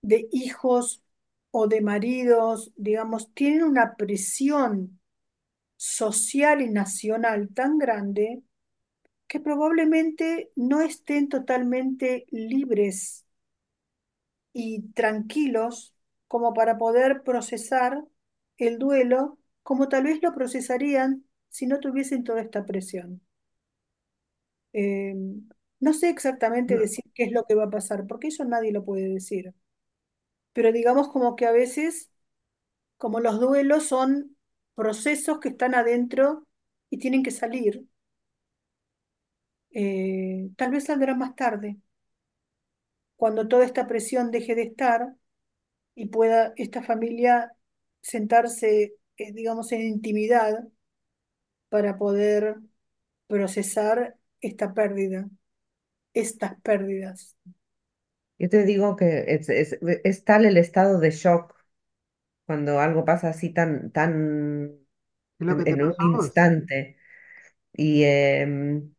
[0.03, 1.03] de hijos
[1.51, 5.00] o de maridos, digamos, tienen una presión
[5.81, 8.43] social y nacional tan grande
[9.27, 13.25] que probablemente no estén totalmente libres
[14.53, 15.93] y tranquilos
[16.27, 18.03] como para poder procesar
[18.57, 23.21] el duelo como tal vez lo procesarían si no tuviesen toda esta presión.
[24.73, 25.13] Eh,
[25.79, 28.71] no sé exactamente No, decir qué es lo que va a pasar, porque eso nadie
[28.71, 29.53] lo puede decir,
[30.53, 32.11] pero digamos como que a veces,
[32.97, 34.37] como los duelos son
[34.81, 36.47] procesos que están adentro
[36.89, 37.85] y tienen que salir,
[39.69, 41.77] eh, tal vez saldrán más tarde,
[43.15, 45.13] cuando toda esta presión deje de estar
[45.93, 47.51] y pueda esta familia
[48.01, 50.67] sentarse, eh, digamos, en intimidad
[51.69, 52.55] para poder
[53.27, 55.29] procesar esta pérdida,
[56.11, 57.37] estas pérdidas.
[58.39, 61.60] Yo te digo que es tal el estado de shock
[62.51, 64.71] cuando algo pasa así tan, tan
[65.39, 66.31] ¿Es lo en, que te en un pasó a vos?
[66.31, 66.97] instante
[67.73, 68.93] y em,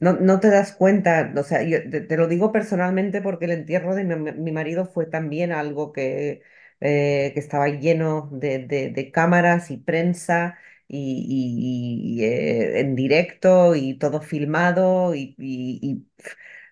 [0.00, 3.52] no, no te das cuenta, o sea, yo te, te lo digo personalmente porque el
[3.52, 6.42] entierro de mi, mi marido fue también algo que,
[6.80, 12.96] eh, que estaba lleno de, de- de cámaras y prensa y, y- y, eh, en
[12.96, 16.08] directo y todo filmado y, y- y,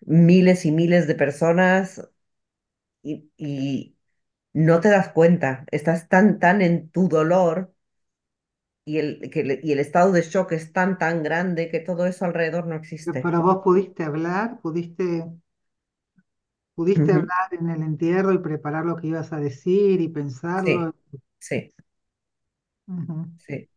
[0.07, 2.09] miles y miles de personas
[3.03, 3.98] y, y
[4.53, 7.75] no te das cuenta, estás tan, tan en tu dolor
[8.85, 12.25] y el, que y el estado de shock es tan, tan grande que todo eso
[12.25, 13.33] alrededor no existe.
[13.33, 15.25] pero vos pudiste hablar, pudiste,
[16.75, 20.09] pudiste hablar en el entierro y preparar lo que ibas a decir y
[20.57, 20.95] Sí, pensarlo.
[21.39, 21.75] sí,
[22.89, 23.31] Ujú.
[23.37, 23.71] sí.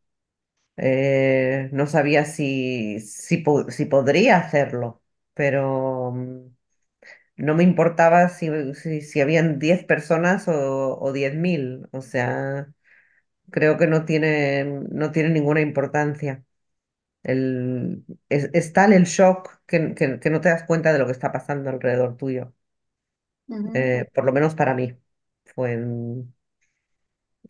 [0.78, 5.04] Eh, no sabía si, si, si podría hacerlo,
[5.34, 6.56] pero mm,
[7.42, 11.88] no me importaba si, si, si habían 10 personas o, o 10.000.
[11.92, 12.74] O sea,
[13.52, 16.44] creo que no tiene, no tiene ninguna importancia.
[17.24, 21.06] El, es, es tal el shock que, que- que no te das cuenta de lo
[21.08, 22.54] que está pasando alrededor tuyo.
[23.74, 24.98] Eh, por lo menos para mí.
[25.56, 26.34] Fue en-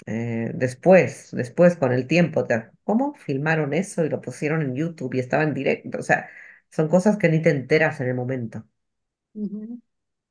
[0.06, 2.46] eh, después, después con el tiempo.
[2.46, 6.00] te- ¿Cómo filmaron eso y lo pusieron en YouTube y estaba en directo?
[6.00, 6.30] O sea,
[6.70, 8.66] son cosas que ni te enteras en el momento.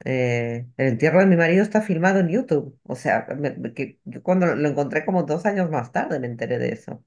[0.04, 2.78] Eh, el entierro de mi marido está filmado en YouTube.
[2.84, 3.26] O sea,
[3.74, 7.04] que yo cuando lo encontré como dos años más tarde me enteré de eso.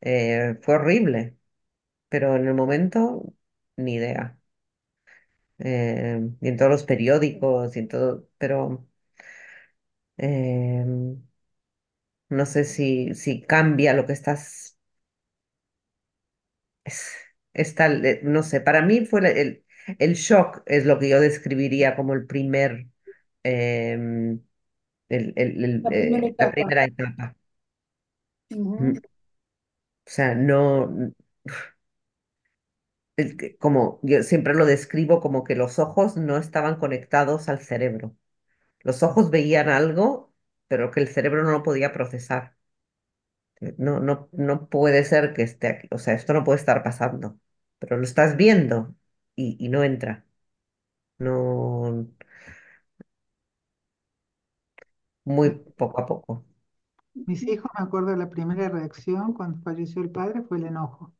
[0.00, 1.36] Eh, fue horrible,
[2.10, 3.34] pero en el momento
[3.76, 4.38] ni idea.
[5.58, 8.86] Eh, y en todos los periódicos y en todo, pero
[10.18, 10.84] eh,
[12.28, 14.78] no sé si, si cambia lo que estás,
[17.54, 19.64] es, tal, no sé, para mí fue el,
[19.98, 22.86] el shock es lo que yo describiría como el primer,
[23.44, 24.40] em,
[25.10, 26.52] el- el- el, La primera eh, la etapa.
[26.52, 27.36] primera etapa.
[28.78, 28.98] Mm.
[30.06, 31.12] O sea, no,
[33.16, 37.60] el que- como yo siempre lo describo como que los ojos no estaban conectados al
[37.60, 38.16] cerebro.
[38.82, 40.34] Los ojos veían algo,
[40.68, 42.56] pero que el cerebro no lo podía procesar.
[43.78, 47.38] No, no, no puede ser que esté aquí, o sea, esto no puede estar pasando,
[47.78, 48.94] pero lo estás viendo
[49.36, 50.26] y, y no entra,
[51.18, 52.08] no,
[55.24, 56.44] muy poco a poco.
[57.14, 61.12] Mis hijos, me acuerdo, la primera reacción cuando falleció el padre fue el enojo.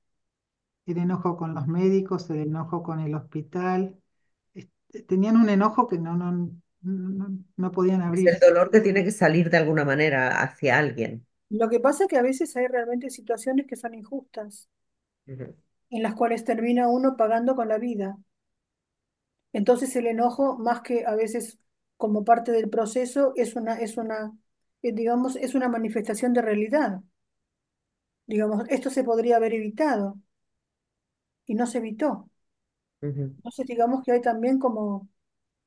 [0.87, 4.01] El enojo con los médicos, el enojo con el hospital.
[4.55, 6.33] Este, Tenían un enojo que no, no,
[6.83, 8.41] no, no podían Es el abrirse.
[8.41, 11.25] dolor que tiene que salir de alguna manera hacia alguien.
[11.49, 14.69] Lo que pasa es que a veces hay realmente situaciones que son injustas,
[15.29, 15.55] Ujú,
[15.91, 18.17] en las cuales termina uno pagando con la vida.
[19.53, 21.59] Entonces el enojo, más que a veces
[21.97, 24.33] como parte del proceso, es una, es una,
[24.83, 27.01] eh, digamos, es una manifestación de realidad.
[28.27, 30.17] Digamos, esto se podría haber evitado
[31.47, 32.29] y no se evitó.
[33.39, 35.09] Entonces digamos que hay también como,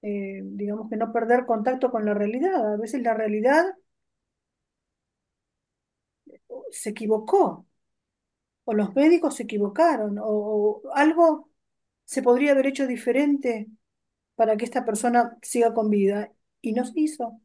[0.03, 2.73] eh, digamos que no perder contacto con la realidad.
[2.75, 3.65] A veces la realidad
[6.71, 7.65] se equivocó,
[8.69, 11.49] o los médicos se equivocaron, o, o algo
[12.05, 13.67] se podría haber hecho diferente
[14.35, 17.41] para que esta persona siga con vida y no se hizo.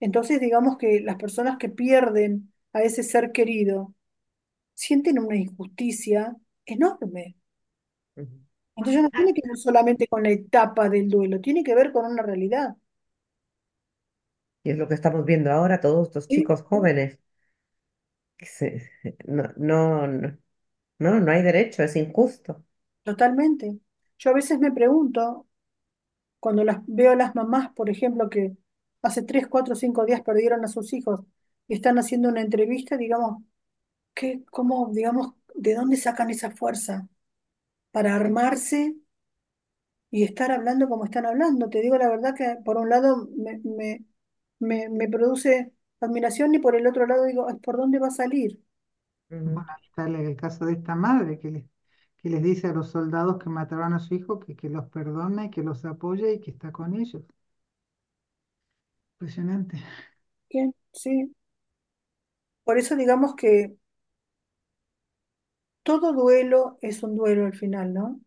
[0.00, 3.94] Entonces, digamos que las personas que pierden a ese ser querido
[4.74, 7.36] sienten una injusticia enorme.
[8.76, 12.04] Entonces, no tiene que ver solamente con la etapa del duelo, tiene que ver con
[12.06, 12.76] una realidad.
[14.64, 17.18] Y es lo que estamos viendo ahora, todos estos chicos jóvenes,
[19.26, 20.38] no, no, no,
[21.00, 22.64] no, no hay derecho, es injusto.
[23.02, 23.78] Totalmente.
[24.18, 25.46] Yo a veces me pregunto,
[26.40, 28.56] cuando las veo a las mamás, por ejemplo, que
[29.02, 31.22] hace tres, cuatro, cinco días perdieron a sus hijos
[31.68, 33.42] y están haciendo una entrevista, digamos,
[34.14, 37.08] ¿qué, cómo, digamos, de dónde sacan esa fuerza
[37.92, 38.96] para armarse?
[40.10, 41.68] y estar hablando como están hablando.
[41.70, 44.04] Te digo la verdad que por un lado me, me,
[44.58, 45.72] me, me produce
[46.06, 48.60] admiración y por el otro lado digo, "Ay, ¿por dónde va a salir?
[49.28, 51.64] Bueno, ahí está el, el caso de esta madre que les,
[52.18, 55.46] que les dice a los soldados que mataron a su hijo que, que los perdona
[55.46, 57.22] y que los apoya y que está con ellos.
[59.20, 59.78] Impresionante.
[60.48, 60.70] ¿Qué?
[60.92, 61.34] Sí.
[62.64, 63.76] Por eso digamos que
[65.84, 68.20] todo duelo es un duelo al final, ¿no?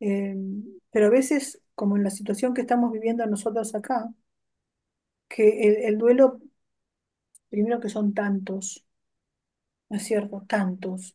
[0.00, 0.34] Eh,
[0.90, 4.08] pero a veces, como en la situación que estamos viviendo nosotros acá,
[5.28, 6.40] que el, el duelo,
[7.50, 8.64] primero que son tantos,
[9.90, 10.44] ¿no es cierto?
[10.48, 11.14] Tantos.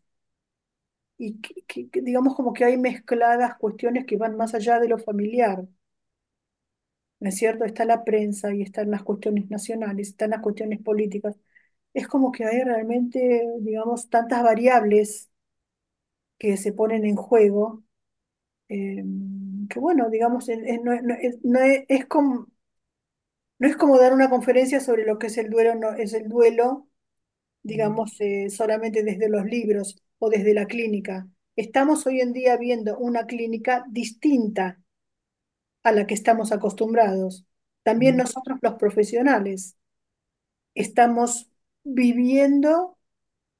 [1.17, 4.99] Y que, que- digamos como que hay mezcladas cuestiones que van más allá de lo
[4.99, 5.65] familiar.
[7.19, 7.65] ¿no es cierto?
[7.65, 11.35] Está la prensa y están las cuestiones nacionales, están las cuestiones políticas.
[11.93, 15.31] Es como que hay realmente, digamos, tantas variables
[16.37, 17.83] que se ponen en juego,
[18.69, 19.03] eh,
[19.69, 20.59] que bueno, digamos, es,
[21.43, 22.47] no es- es como,
[23.63, 26.27] no es como dar una conferencia sobre lo que es el duelo, no, es el
[26.27, 26.89] duelo,
[27.61, 31.29] digamos, eh, solamente desde los libros o desde la clínica.
[31.55, 34.81] Estamos hoy en día viendo una clínica distinta
[35.81, 37.45] a la que estamos acostumbrados.
[37.83, 39.77] También nosotros los profesionales.
[40.75, 41.49] estamos
[41.85, 42.97] viviendo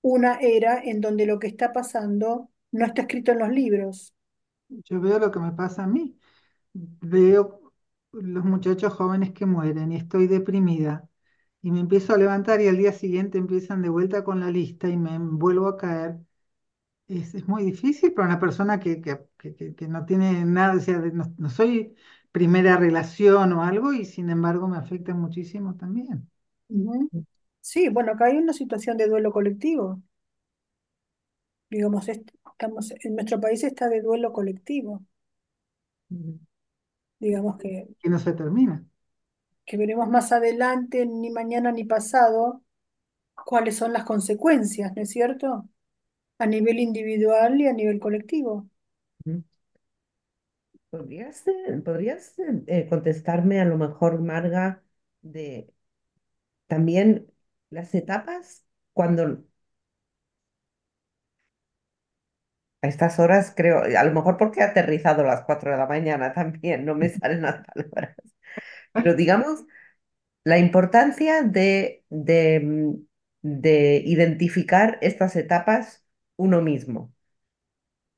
[0.02, 4.14] una era en donde lo que está pasando no está escrito en los libros.
[4.68, 6.20] Yo veo lo que me pasa a mí.
[6.74, 7.63] Veo
[8.14, 11.10] los muchachos jóvenes que mueren y estoy deprimida.
[11.62, 14.90] Y me empiezo a levantar y al día siguiente empiezan de vuelta con la lista
[14.90, 16.18] y me vuelvo a caer.
[17.08, 20.80] Es, es muy difícil para una persona que, que, que- que- no tiene nada, o
[20.80, 21.96] sea, no, no soy
[22.32, 26.30] primera relación o algo y sin embargo me afecta muchísimo también.
[27.62, 30.02] Sí, bueno, acá hay una situación de duelo colectivo.
[31.70, 35.02] Digamos, est- estamos, en nuestro país está de duelo colectivo.
[37.24, 38.86] Digamos que, Y no se termina.
[39.66, 42.64] que veremos más adelante, ni mañana ni pasado,
[43.46, 45.70] cuáles son las consecuencias, ¿no es cierto?
[46.40, 48.68] a nivel individual y a nivel colectivo.
[50.90, 52.36] ¿Podrías, eh, podrías
[52.68, 54.84] eh, contestarme a lo mejor, Marga,
[55.22, 55.74] de
[56.68, 57.32] también
[57.70, 59.44] las etapas cuando
[62.84, 65.88] a estas horas creo, a lo mejor porque he aterrizado a las 4 de la
[65.88, 68.18] mañana también, no me salen las palabras,
[68.94, 69.66] pero digamos
[70.46, 72.96] la importancia de, de,
[73.42, 76.06] de identificar estas etapas
[76.38, 77.14] uno mismo.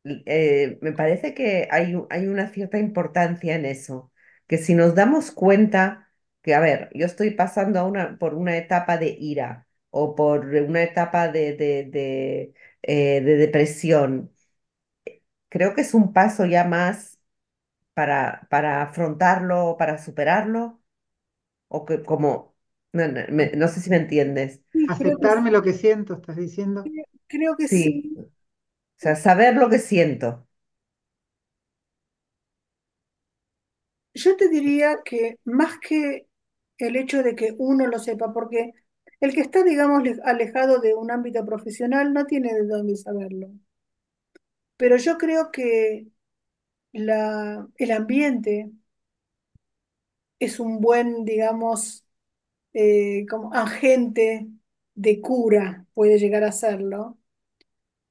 [0.04, 4.12] Eh, me parece que hay, hay una cierta importancia en eso,
[4.47, 6.12] que si nos damos cuenta
[6.43, 10.45] que, a ver, yo estoy pasando a una, por una etapa de ira o por
[10.47, 14.32] una etapa de, de, de, eh, de depresión,
[15.55, 17.19] creo que es un paso ya más
[17.95, 20.81] para, para afrontarlo, para superarlo,
[21.69, 22.55] o que como,
[22.93, 24.61] no, no me- no sé si me entiendes.
[24.71, 26.93] Sí, creo que, Aceptarme lo que siento, estás diciendo.
[27.27, 28.17] creo que Sí, sí.
[28.97, 30.47] o sea, saber lo que siento.
[34.15, 36.27] Yo te diría que más que
[36.79, 38.71] el hecho de que uno lo sepa, porque
[39.19, 43.49] el que está, digamos, le- alejado de un ámbito profesional no tiene de dónde saberlo.
[44.77, 46.07] Pero yo creo que
[46.93, 48.71] el ambiente
[50.39, 52.05] es un buen, digamos,
[52.73, 54.47] eh, como agente
[54.95, 57.19] de cura, puede llegar a serlo,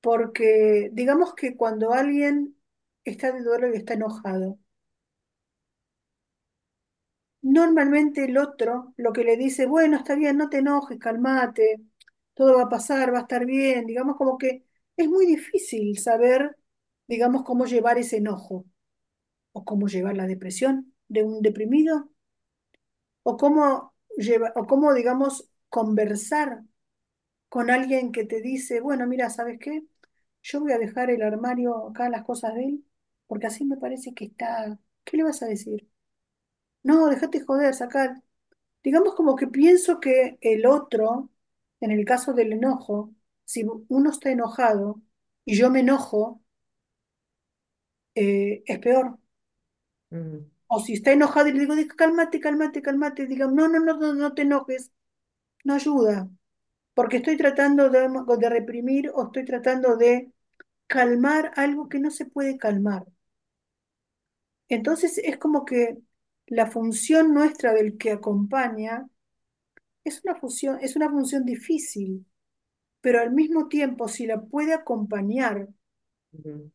[0.00, 2.56] porque digamos que cuando alguien
[3.04, 4.58] está de duelo y está enojado,
[7.42, 11.80] Normalmente el otro lo que le dice, bueno, está bien, no te enojes, calmate,
[12.34, 14.64] todo va a pasar, va a estar bien, digamos como que
[14.96, 16.56] es muy difícil saber,
[17.08, 18.64] digamos, cómo llevar ese enojo
[19.52, 22.10] o cómo llevar la depresión de un deprimido
[23.22, 23.92] o cómo
[24.56, 26.62] o cómo, digamos, conversar
[27.50, 29.84] con alguien que te dice, bueno, mira, ¿sabes qué?
[30.42, 32.86] Yo voy a dejar el armario acá, las cosas de él,
[33.28, 35.88] porque así me parece que está, ¿qué le vas a decir?
[36.84, 38.22] No, déjate joder, sacar.
[38.84, 41.30] Digamos como que pienso que el otro,
[41.80, 45.00] en el caso del enojo, si uno está enojado
[45.44, 46.42] y yo me enojo,
[48.14, 49.18] eh, es peor.
[50.66, 53.96] O si está enojado y le digo, "Diga, cálmate, cálmate, cálmate, diga, no, no, no,
[53.98, 54.92] no, no te enojes,
[55.64, 56.30] no ayuda,
[56.94, 60.32] porque estoy tratando de, de reprimir o estoy tratando de
[60.88, 63.04] calmar algo que no se puede calmar.
[64.68, 65.98] Entonces es como que
[66.46, 69.08] la función nuestra del que acompaña
[70.04, 72.26] es una función, es una función difícil
[73.04, 75.68] pero al mismo tiempo, si la puede acompañar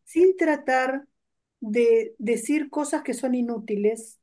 [0.03, 1.07] sin tratar
[1.61, 4.19] de decir cosas que son inútiles,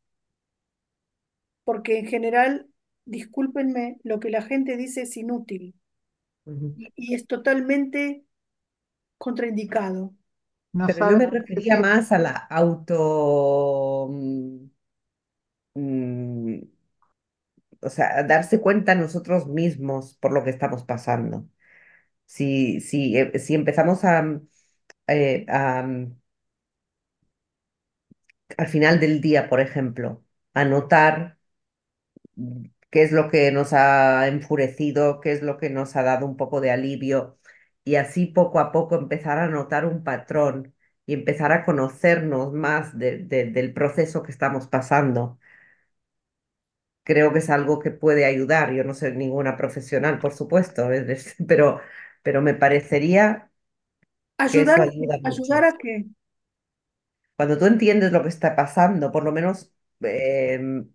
[1.65, 2.69] porque en general,
[3.05, 5.75] discúlpenme, lo que la gente dice es inútil
[6.77, 8.25] y, y es totalmente
[9.19, 10.15] contraindicado.
[10.73, 14.67] No Pero yo me refería más a la auto, mm,
[15.75, 16.61] mm,
[17.83, 21.49] o sea, a darse cuenta nosotros mismos por lo que estamos pasando.
[22.27, 24.41] Si, si, eh, si empezamos a,
[25.09, 26.17] eh, a, mm,
[28.59, 31.39] al final del día, por ejemplo, a notar
[32.37, 36.27] mm, qué es lo que nos ha enfurecido, qué es lo que nos ha dado
[36.27, 37.39] un poco de alivio,
[37.85, 40.75] y así poco a poco empezar a notar un patrón
[41.07, 45.39] y empezar a conocernos más de- de- del proceso que estamos pasando.
[47.05, 48.73] Creo que es algo que puede ayudar.
[48.73, 50.89] Yo no soy ninguna profesional, por supuesto,
[51.49, 51.81] pero,
[52.27, 53.53] pero me parecería
[54.51, 56.07] que Ayudar eso a que, ayuda ayudar a que,
[57.37, 60.91] Cuando tú entiendes lo que está pasando, por lo menos em,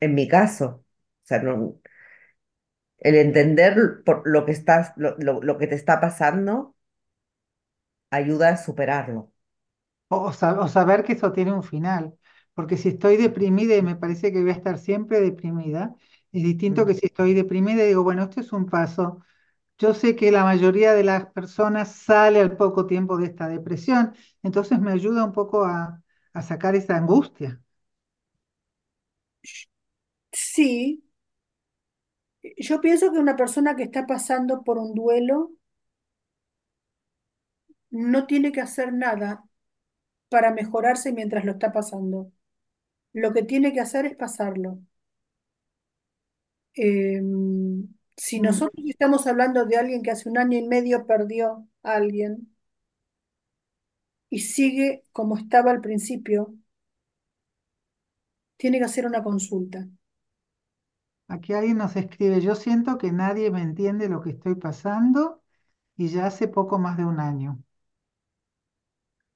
[0.00, 0.66] en mi caso,
[1.24, 1.80] o sea, no,
[3.00, 6.76] el entender por lo que estás, lo, lo- lo que te está pasando
[8.10, 9.32] ayuda a superarlo.
[10.08, 12.04] O, o sa- o saber que eso tiene un final.
[12.54, 15.94] Porque si estoy deprimida y me parece que voy a estar siempre deprimida,
[16.32, 19.22] es distinto que Mm, si estoy deprimida y digo, bueno, esto es un paso.
[19.78, 24.14] Yo sé que la mayoría de las personas sale al poco tiempo de esta depresión,
[24.42, 26.02] entonces me ayuda un poco a,
[26.42, 27.60] sacar esa angustia.
[30.32, 31.02] sí,
[32.58, 35.52] yo pienso que una persona que está pasando por un duelo
[37.90, 39.44] no tiene que hacer nada
[40.30, 42.32] para mejorarse mientras lo está pasando.
[43.14, 44.80] Lo que tiene que hacer es pasarlo.
[46.74, 47.20] Eh,
[48.18, 52.54] si nosotros estamos hablando de alguien que hace un año y medio perdió a alguien
[54.30, 56.54] y sigue como estaba al principio,
[58.56, 59.88] tiene que hacer una consulta.
[61.28, 65.42] Aquí alguien nos escribe, yo siento que nadie me entiende lo que estoy pasando
[65.96, 67.62] y ya hace poco más de un año.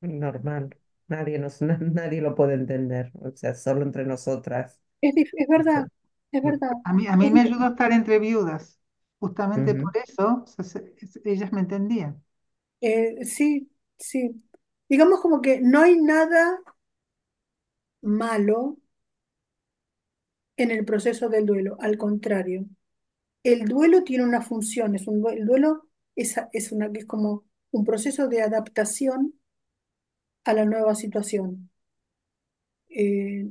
[0.03, 0.77] Normal.
[1.09, 3.11] Nadie nos, na- nadie lo puede entender.
[3.15, 4.81] O sea, solo entre nosotras.
[5.01, 5.87] Es, es verdad,
[6.33, 6.73] es verdad.
[6.85, 8.81] A mí, a mí me ayudó a estar entre viudas.
[9.21, 12.23] Justamente por eso se- se- ellas me entendían.
[12.81, 14.43] eh, sí, sí.
[14.89, 16.59] Digamos como que no hay nada
[18.21, 18.59] malo
[20.57, 22.65] en el proceso del duelo, al contrario.
[23.45, 27.45] El duelo tiene una función, es un, el duelo es, a- es, una, es como
[27.73, 29.35] un proceso de adaptación
[30.45, 31.69] a la nueva situación.
[32.89, 33.47] Eh,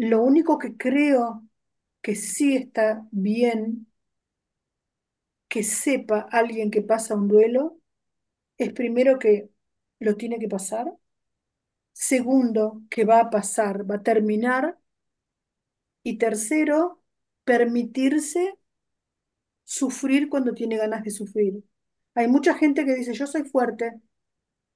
[0.00, 1.46] lo único que creo
[2.02, 3.86] que sí está bien
[5.48, 7.78] que sepa alguien que pasa un duelo
[8.58, 9.50] es primero que
[10.00, 10.92] lo tiene que pasar,
[11.92, 14.76] segundo que va a pasar, va a terminar,
[16.02, 17.02] y tercero,
[17.44, 18.54] permitirse
[19.64, 21.64] sufrir cuando tiene ganas de sufrir.
[22.14, 23.92] Hay mucha gente que dice, yo soy fuerte.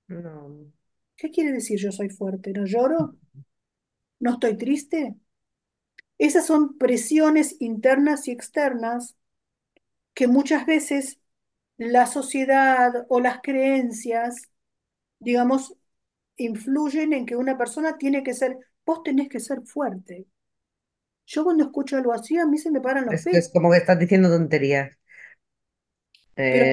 [0.09, 0.73] No.
[1.17, 2.53] ¿Qué quiere decir yo soy fuerte?
[2.53, 3.17] ¿No lloro?
[4.25, 5.15] ¿No estoy triste?
[6.19, 9.15] Esas son presiones internas y externas
[10.15, 11.19] que muchas veces
[11.79, 14.37] la sociedad o las creencias,
[15.21, 15.75] digamos,
[16.37, 20.27] influyen en que una persona tiene que ser, vos tenés que ser fuerte.
[21.27, 23.71] Yo cuando escucho algo así, a mí se me paran los Es pelos, es como
[23.71, 24.95] que estás diciendo tonterías.
[26.49, 26.67] pero,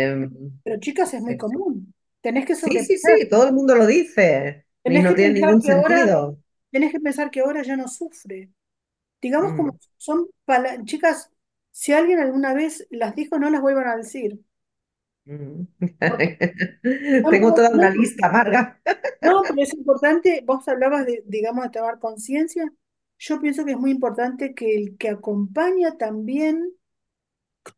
[0.64, 1.58] pero chicas, es muy sí, sí.
[1.58, 1.93] común.
[2.22, 5.62] Tenés que Sí, sí, sobrepasar, sí, todo el mundo lo dice y no tiene ningún
[5.70, 6.41] ahora, sentido.
[6.72, 8.51] Tenés que pensar que ahora ya no sufre.
[9.22, 11.32] Digamos como Mm, son pala- chicas,
[11.72, 14.39] si alguien alguna vez las dijo, no las vuelvan a decir.
[15.26, 15.63] mm.
[17.30, 18.80] Tengo toda una lista amarga.
[19.22, 22.72] no, pero es importante, vos hablabas de, digamos, de tomar conciencia.
[23.19, 26.74] Yo pienso que es muy importante que el que acompaña también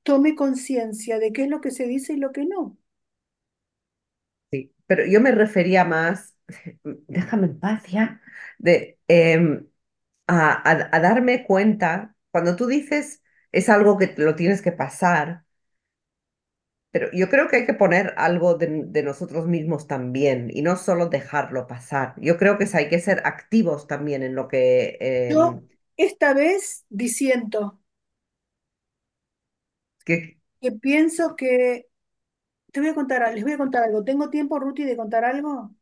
[0.04, 2.78] tome conciencia de qué es lo que se dice y lo que no.
[4.52, 6.33] Sí, pero yo me refería más,
[7.08, 8.22] déjame en paz ya,
[8.60, 9.68] de em,
[10.28, 15.46] a, a- a darme cuenta, cuando tú dices es algo que lo tienes que pasar,
[16.92, 20.76] pero yo creo que hay que poner algo de, de nosotros mismos también y no
[20.76, 22.14] solo dejarlo pasar.
[22.18, 24.98] Yo creo que hay que ser activos también en lo que...
[25.28, 25.68] Yo em,
[25.98, 27.80] esta vez diciendo
[30.06, 31.88] que que pienso que,
[32.74, 34.04] te voy a contar, les voy a contar algo.
[34.06, 35.76] ¿Tengo tiempo, Ruti, de contar algo?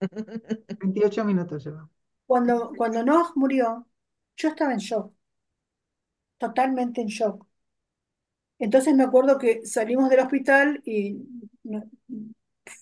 [0.66, 0.76] ¿sí?
[0.80, 1.88] 28 minutos llevo.
[2.26, 3.86] Cuando, cuando Noah murió,
[4.36, 5.12] yo estaba en shock,
[6.38, 7.46] totalmente en shock.
[8.58, 11.18] Entonces me acuerdo que salimos del hospital y
[11.64, 11.84] no-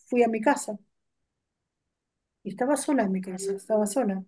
[0.06, 0.78] fui a mi casa.
[2.42, 4.24] Y estaba sola en mi casa, estaba sola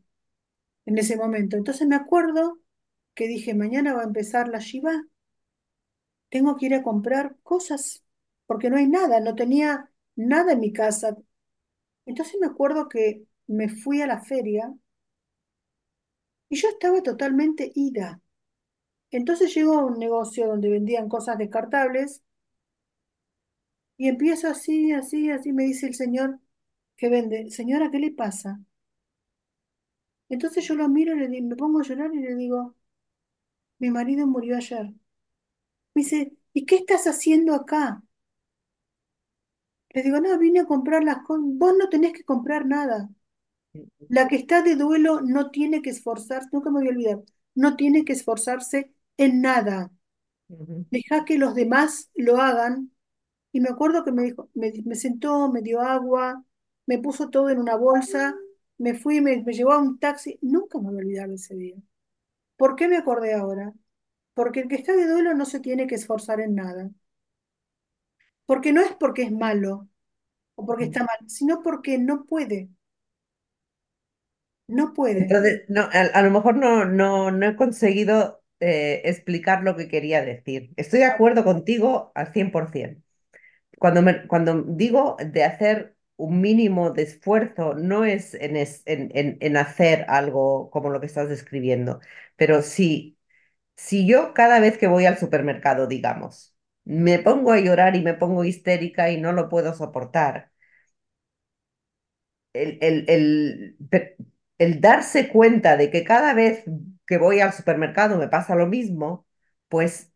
[0.86, 1.56] en ese momento.
[1.56, 2.60] Entonces me acuerdo
[3.14, 5.02] que dije, mañana va a empezar la Shiva,
[6.30, 8.04] tengo que ir a comprar cosas,
[8.46, 11.16] porque no hay nada, no tenía nada en mi casa.
[12.08, 14.74] Entonces me acuerdo que me fui a la feria
[16.50, 18.20] y yo estaba totalmente ida.
[19.10, 22.22] Entonces llego a un negocio donde vendían cosas descartables
[23.98, 26.40] y empiezo así, así, así, me dice el señor
[26.96, 28.60] que vende, señora, ¿qué le pasa?
[30.30, 32.74] Entonces yo lo miro y le di- me pongo a llorar y le digo,
[33.80, 34.92] mi marido murió ayer.
[35.94, 38.02] Me dice, ¿y qué estás haciendo acá?
[39.98, 41.44] Le digo, no, vine a comprar las cosas.
[41.44, 43.08] Vos no tenés que comprar nada.
[44.08, 47.22] La que está de duelo no tiene que esforzarse, nunca me voy a olvidar,
[47.54, 49.90] no tiene que esforzarse en nada.
[50.90, 52.92] Deja que los demás lo hagan.
[53.52, 56.44] Y me acuerdo que me dijo, me, me sentó, me dio agua,
[56.86, 58.34] me puso todo en una bolsa,
[58.78, 60.38] me fui, me, me llevó a un taxi.
[60.42, 61.76] Nunca me voy a olvidar de ese día.
[62.56, 63.74] ¿Por qué me acordé ahora?
[64.34, 66.90] Porque el que está de duelo no se tiene que esforzar en nada.
[68.48, 69.88] Porque no es porque es malo
[70.56, 72.70] o porque está mal, sino porque no puede,
[74.68, 75.20] no puede.
[75.22, 79.88] Entonces, no, a, a lo mejor no, no, no he conseguido eh, explicar lo que
[79.88, 80.70] quería decir.
[80.76, 83.02] Estoy de acuerdo contigo al 100%.
[83.78, 89.10] Cuando, me- cuando digo de hacer un mínimo de esfuerzo, no es en, es- en,
[89.14, 92.00] en- en hacer algo como lo que estás describiendo,
[92.36, 93.18] pero si,
[93.76, 96.56] si yo cada vez que voy al supermercado, digamos,
[96.88, 100.52] me pongo a llorar y me pongo histérica y no lo puedo soportar,
[102.52, 103.76] el, el, el,
[104.58, 106.64] el darse cuenta de que cada vez
[107.06, 109.26] que voy al supermercado me pasa lo mismo,
[109.68, 110.12] pues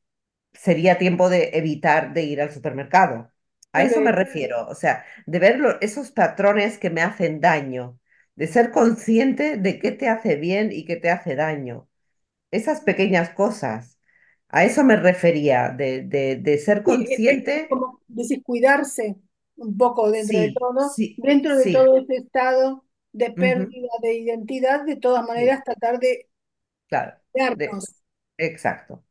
[0.52, 3.32] sería tiempo de evitar de ir al supermercado.
[3.72, 7.98] A eso me refiero, o sea, de ver lo- esos patrones que me hacen daño,
[8.36, 11.88] de ser consciente de qué te hace bien y qué te hace daño.
[12.52, 13.91] Esas pequeñas cosas.
[14.52, 17.68] A eso me refería, de, de, de ser consciente.
[17.68, 19.16] como decís, cuidarse
[19.56, 21.72] un poco dentro de todo, sí, dentro de sí.
[21.72, 26.28] todo ese estado de pérdida de identidad, de todas maneras tratar de
[26.88, 27.18] claro.
[27.54, 27.78] De,
[28.36, 29.04] exacto.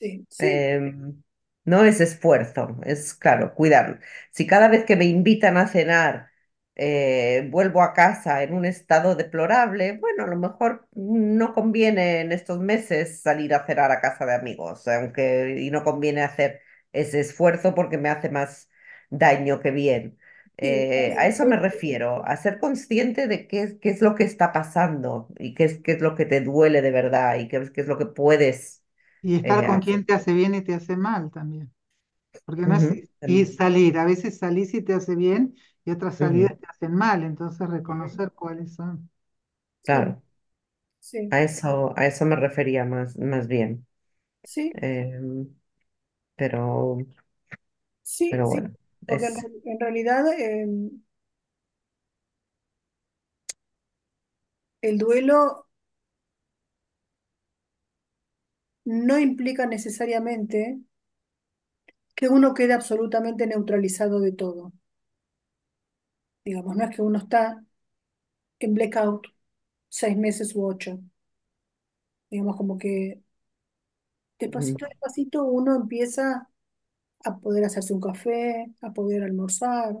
[0.00, 1.22] Sí, sí, Em,
[1.64, 4.00] no es esfuerzo, es claro, cuidar.
[4.32, 6.30] Si cada vez que me invitan a cenar
[6.76, 12.32] eh, vuelvo a casa en un estado deplorable, bueno, a lo mejor no conviene en
[12.32, 16.60] estos meses salir a cenar a casa de amigos, aunque y no conviene hacer
[16.92, 18.68] ese esfuerzo porque me hace más
[19.10, 20.18] daño que bien.
[20.56, 24.24] Eh, a eso me refiero, a ser consciente de qué, es- qué es lo que
[24.24, 27.56] está pasando y qué es, qué es lo que te duele de verdad y qué
[27.58, 28.84] es, qué es lo que puedes
[29.22, 29.80] Y estar eh, con hacer.
[29.80, 31.72] quien te hace bien y te hace mal también.
[32.46, 33.46] Porque no es Ujú, y también.
[33.46, 37.68] salir, a veces salís y te hace bien y otras salidas te hacen mal, entonces
[37.68, 39.10] reconocer cuáles son.
[39.82, 40.22] Sí, Claro,
[41.00, 43.86] sí, a eso, a eso me refería más, más bien.
[44.44, 45.48] sí, Em,
[46.36, 46.98] pero,
[48.02, 48.74] sí, pero sí, bueno,
[49.08, 50.66] porque en, es real- en realidad eh,
[54.82, 55.66] el duelo
[58.86, 60.80] no implica necesariamente
[62.16, 64.72] que uno quede absolutamente neutralizado de todo.
[66.44, 67.64] Digamos, no es que uno está
[68.60, 69.26] en blackout
[69.90, 71.00] seis meses u ocho.
[72.30, 73.22] Digamos, como que
[74.38, 76.48] despacito, despacito uno empieza
[77.24, 79.94] a poder hacerse un café, a poder almorzar,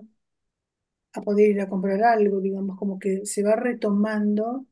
[1.16, 4.66] a poder ir a comprar algo, digamos, como que se va retomando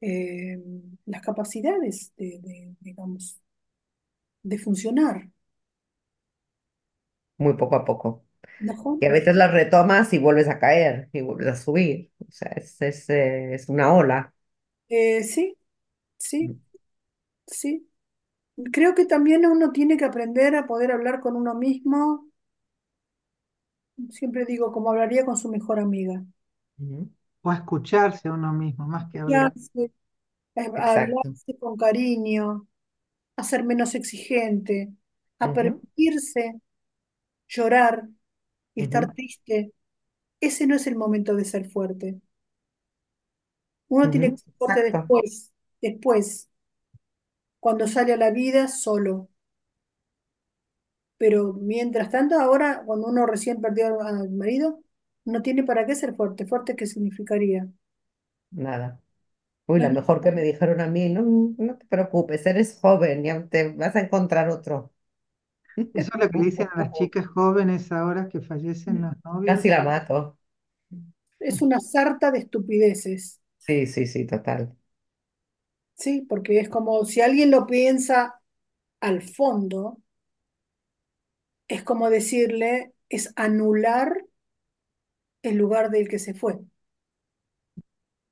[0.00, 0.58] eh,
[1.06, 3.40] las capacidades de, de, digamos,
[4.42, 5.28] de funcionar,
[7.38, 8.25] muy poco a poco.
[8.58, 12.12] ¿No, Y a veces las retomas y vuelves a caer y vuelves a subir.
[12.28, 14.34] O sea, es, es, eh, es una ola.
[14.88, 15.56] Eh, sí,
[16.18, 16.56] sí,
[17.46, 17.88] sí.
[18.72, 22.28] Creo que también uno tiene que aprender a poder hablar con uno mismo,
[24.10, 26.24] siempre digo, como hablaría con su mejor amiga.
[26.78, 27.10] Ujú,
[27.42, 29.52] O a escucharse a uno mismo, más que hablar.
[29.54, 29.92] Hablarse,
[30.74, 31.36] Exacto.
[31.36, 32.68] hablarse con cariño,
[33.36, 34.92] a ser menos exigente,
[35.40, 36.60] a Ujú, permitirse
[37.48, 38.08] llorar
[38.76, 39.74] y estar triste.
[40.40, 42.20] Ese no es el momento de ser fuerte.
[43.88, 45.12] Uno tiene que ser fuerte Exacto.
[45.22, 45.52] después,
[45.82, 46.48] después,
[47.60, 49.28] cuando sale a la vida solo.
[51.18, 54.80] Pero mientras tanto, ahora, cuando uno recién perdió al marido,
[55.26, 56.46] no tiene para qué ser fuerte.
[56.46, 57.68] ¿Fuerte qué significaría?
[58.50, 59.00] Nada.
[59.66, 61.22] Uy, tiene- mejor que me dijeron a mí, no,
[61.58, 64.92] no te preocupes, eres joven, ya te vas a encontrar otro.
[65.94, 69.14] Eso es lo que dicen a las chicas jóvenes ahora que fallecen los
[69.44, 69.70] casi novios.
[69.70, 70.38] la mato.
[71.38, 74.74] Es una sarta de estupideces, Sí, sí, sí, total.
[75.94, 76.22] ¿sí?
[76.28, 78.40] Porque es como si alguien lo piensa
[79.00, 79.98] al fondo,
[81.68, 84.12] es como decirle, es anular
[85.42, 86.58] el lugar del que se fue.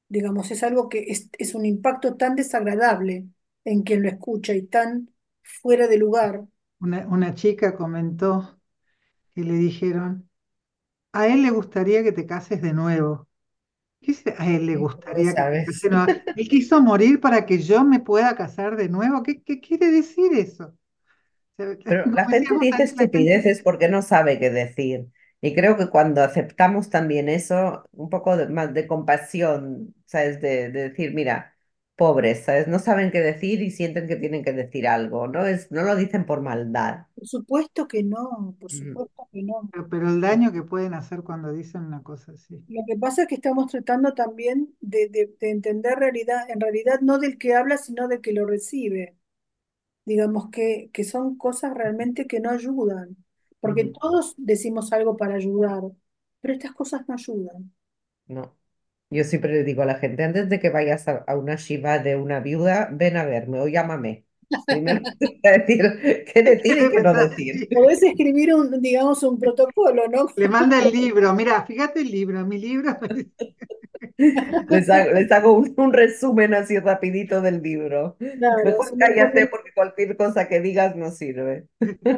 [0.09, 3.27] Digamos, es algo que es, es un impacto tan desagradable
[3.65, 5.11] en quien lo escucha y tan
[5.43, 6.45] fuera de lugar.
[6.81, 8.61] Una, una chica comentó
[9.35, 10.31] que le dijeron,
[11.13, 13.29] a él le gustaría que te cases de nuevo.
[14.01, 15.83] ¿Qué es a él le Sí, ¿cómo lo gustaría que te cases sabes?
[15.83, 16.09] de nuevo?
[16.35, 19.23] Él quiso morir para que yo me pueda casar de nuevo.
[19.25, 20.77] ¿Qué, qué quiere decir eso?
[21.87, 25.07] Pero la gente dice estupideces porque no sabe qué decir.
[25.41, 30.41] Y creo que cuando aceptamos también eso, un poco de- más de compasión, ¿sabes?
[30.41, 31.54] De, de decir, mira,
[31.97, 32.69] pobres, ¿sabes?
[32.69, 35.47] No saben qué decir y sienten que tienen que decir algo, ¿no?
[35.47, 37.07] Es, no lo dicen por maldad.
[37.17, 39.69] Por supuesto que no, por supuesto que no.
[39.71, 42.65] Pero, pero el daño que pueden hacer cuando dicen una cosa así.
[42.69, 47.01] Lo que pasa es que estamos tratando también de, de- de entender realidad, en realidad
[47.03, 49.17] no del que habla, sino del que lo recibe.
[50.07, 53.17] Digamos que, que son cosas realmente que no ayudan,
[53.61, 55.83] porque todos decimos algo para ayudar,
[56.41, 57.73] pero estas cosas no ayudan.
[58.29, 58.55] No.
[59.15, 61.99] Yo siempre le digo a la gente, antes de que vayas a, a una shiva
[61.99, 64.27] de una viuda, ven a verme o llámame.
[64.67, 67.69] Primero te voy a decir qué decir y qué no decir.
[67.73, 70.27] Podés escribir un, digamos, un protocolo, ¿no?
[70.37, 72.99] Le manda el libro, mira, fíjate el libro, mi libro.
[74.69, 78.17] Les hago, les hago un, un resumen así rapidito del libro.
[78.19, 81.67] Claro, Mejor cállate porque cualquier cosa que digas no sirve.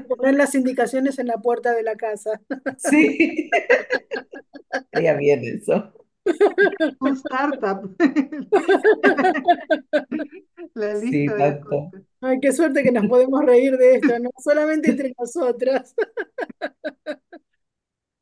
[0.08, 2.40] poner las indicaciones en la puerta de la casa.
[2.76, 3.50] Sí,
[5.02, 5.92] ya viene eso.
[7.00, 7.82] Un startup.
[10.74, 11.64] La Sí, de las tanto.
[11.64, 12.02] cosas.
[12.20, 14.30] Ay, qué suerte que nos podemos reír de esto, ¿no?
[14.38, 15.94] Solamente entre nosotras.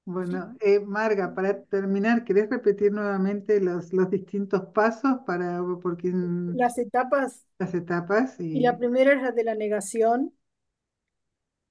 [0.06, 6.12] Bueno, eh, Marga, para terminar, ¿querés repetir nuevamente los, los distintos pasos para, porque
[6.52, 10.32] Las etapas, las etapas y la primera es la de la negación,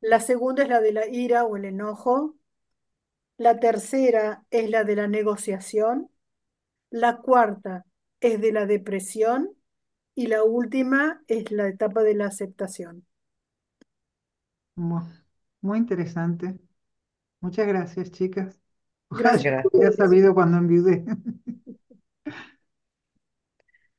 [0.02, 2.36] la segunda es la de la ira o el enojo,
[3.38, 6.10] la tercera es la de la negociación,
[6.94, 7.86] la cuarta
[8.22, 9.52] es de la depresión
[10.16, 13.06] y la última es la etapa de la aceptación.
[14.76, 15.02] mu-
[15.62, 16.60] muy, interesante.
[17.42, 18.60] Muchas gracias, chicas.
[19.10, 21.06] Ojalá Gracias yo hubiera sabido cuando enviudé.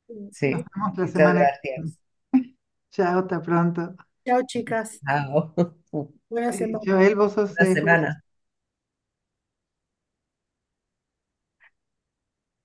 [0.09, 1.99] Nos Sí, vemos la muchas semana gracias.
[2.93, 3.97] Chao, hasta pronto.
[4.27, 5.01] Chao, chicas.
[5.07, 5.55] Chao.
[6.29, 6.85] Buena Eh, semana.
[6.85, 8.24] Joel, vos sos, Buena semana.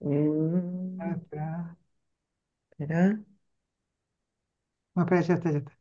[0.01, 1.77] Mm, espera,
[2.71, 3.19] espera.
[4.95, 5.78] no, espera, ya está, ya está.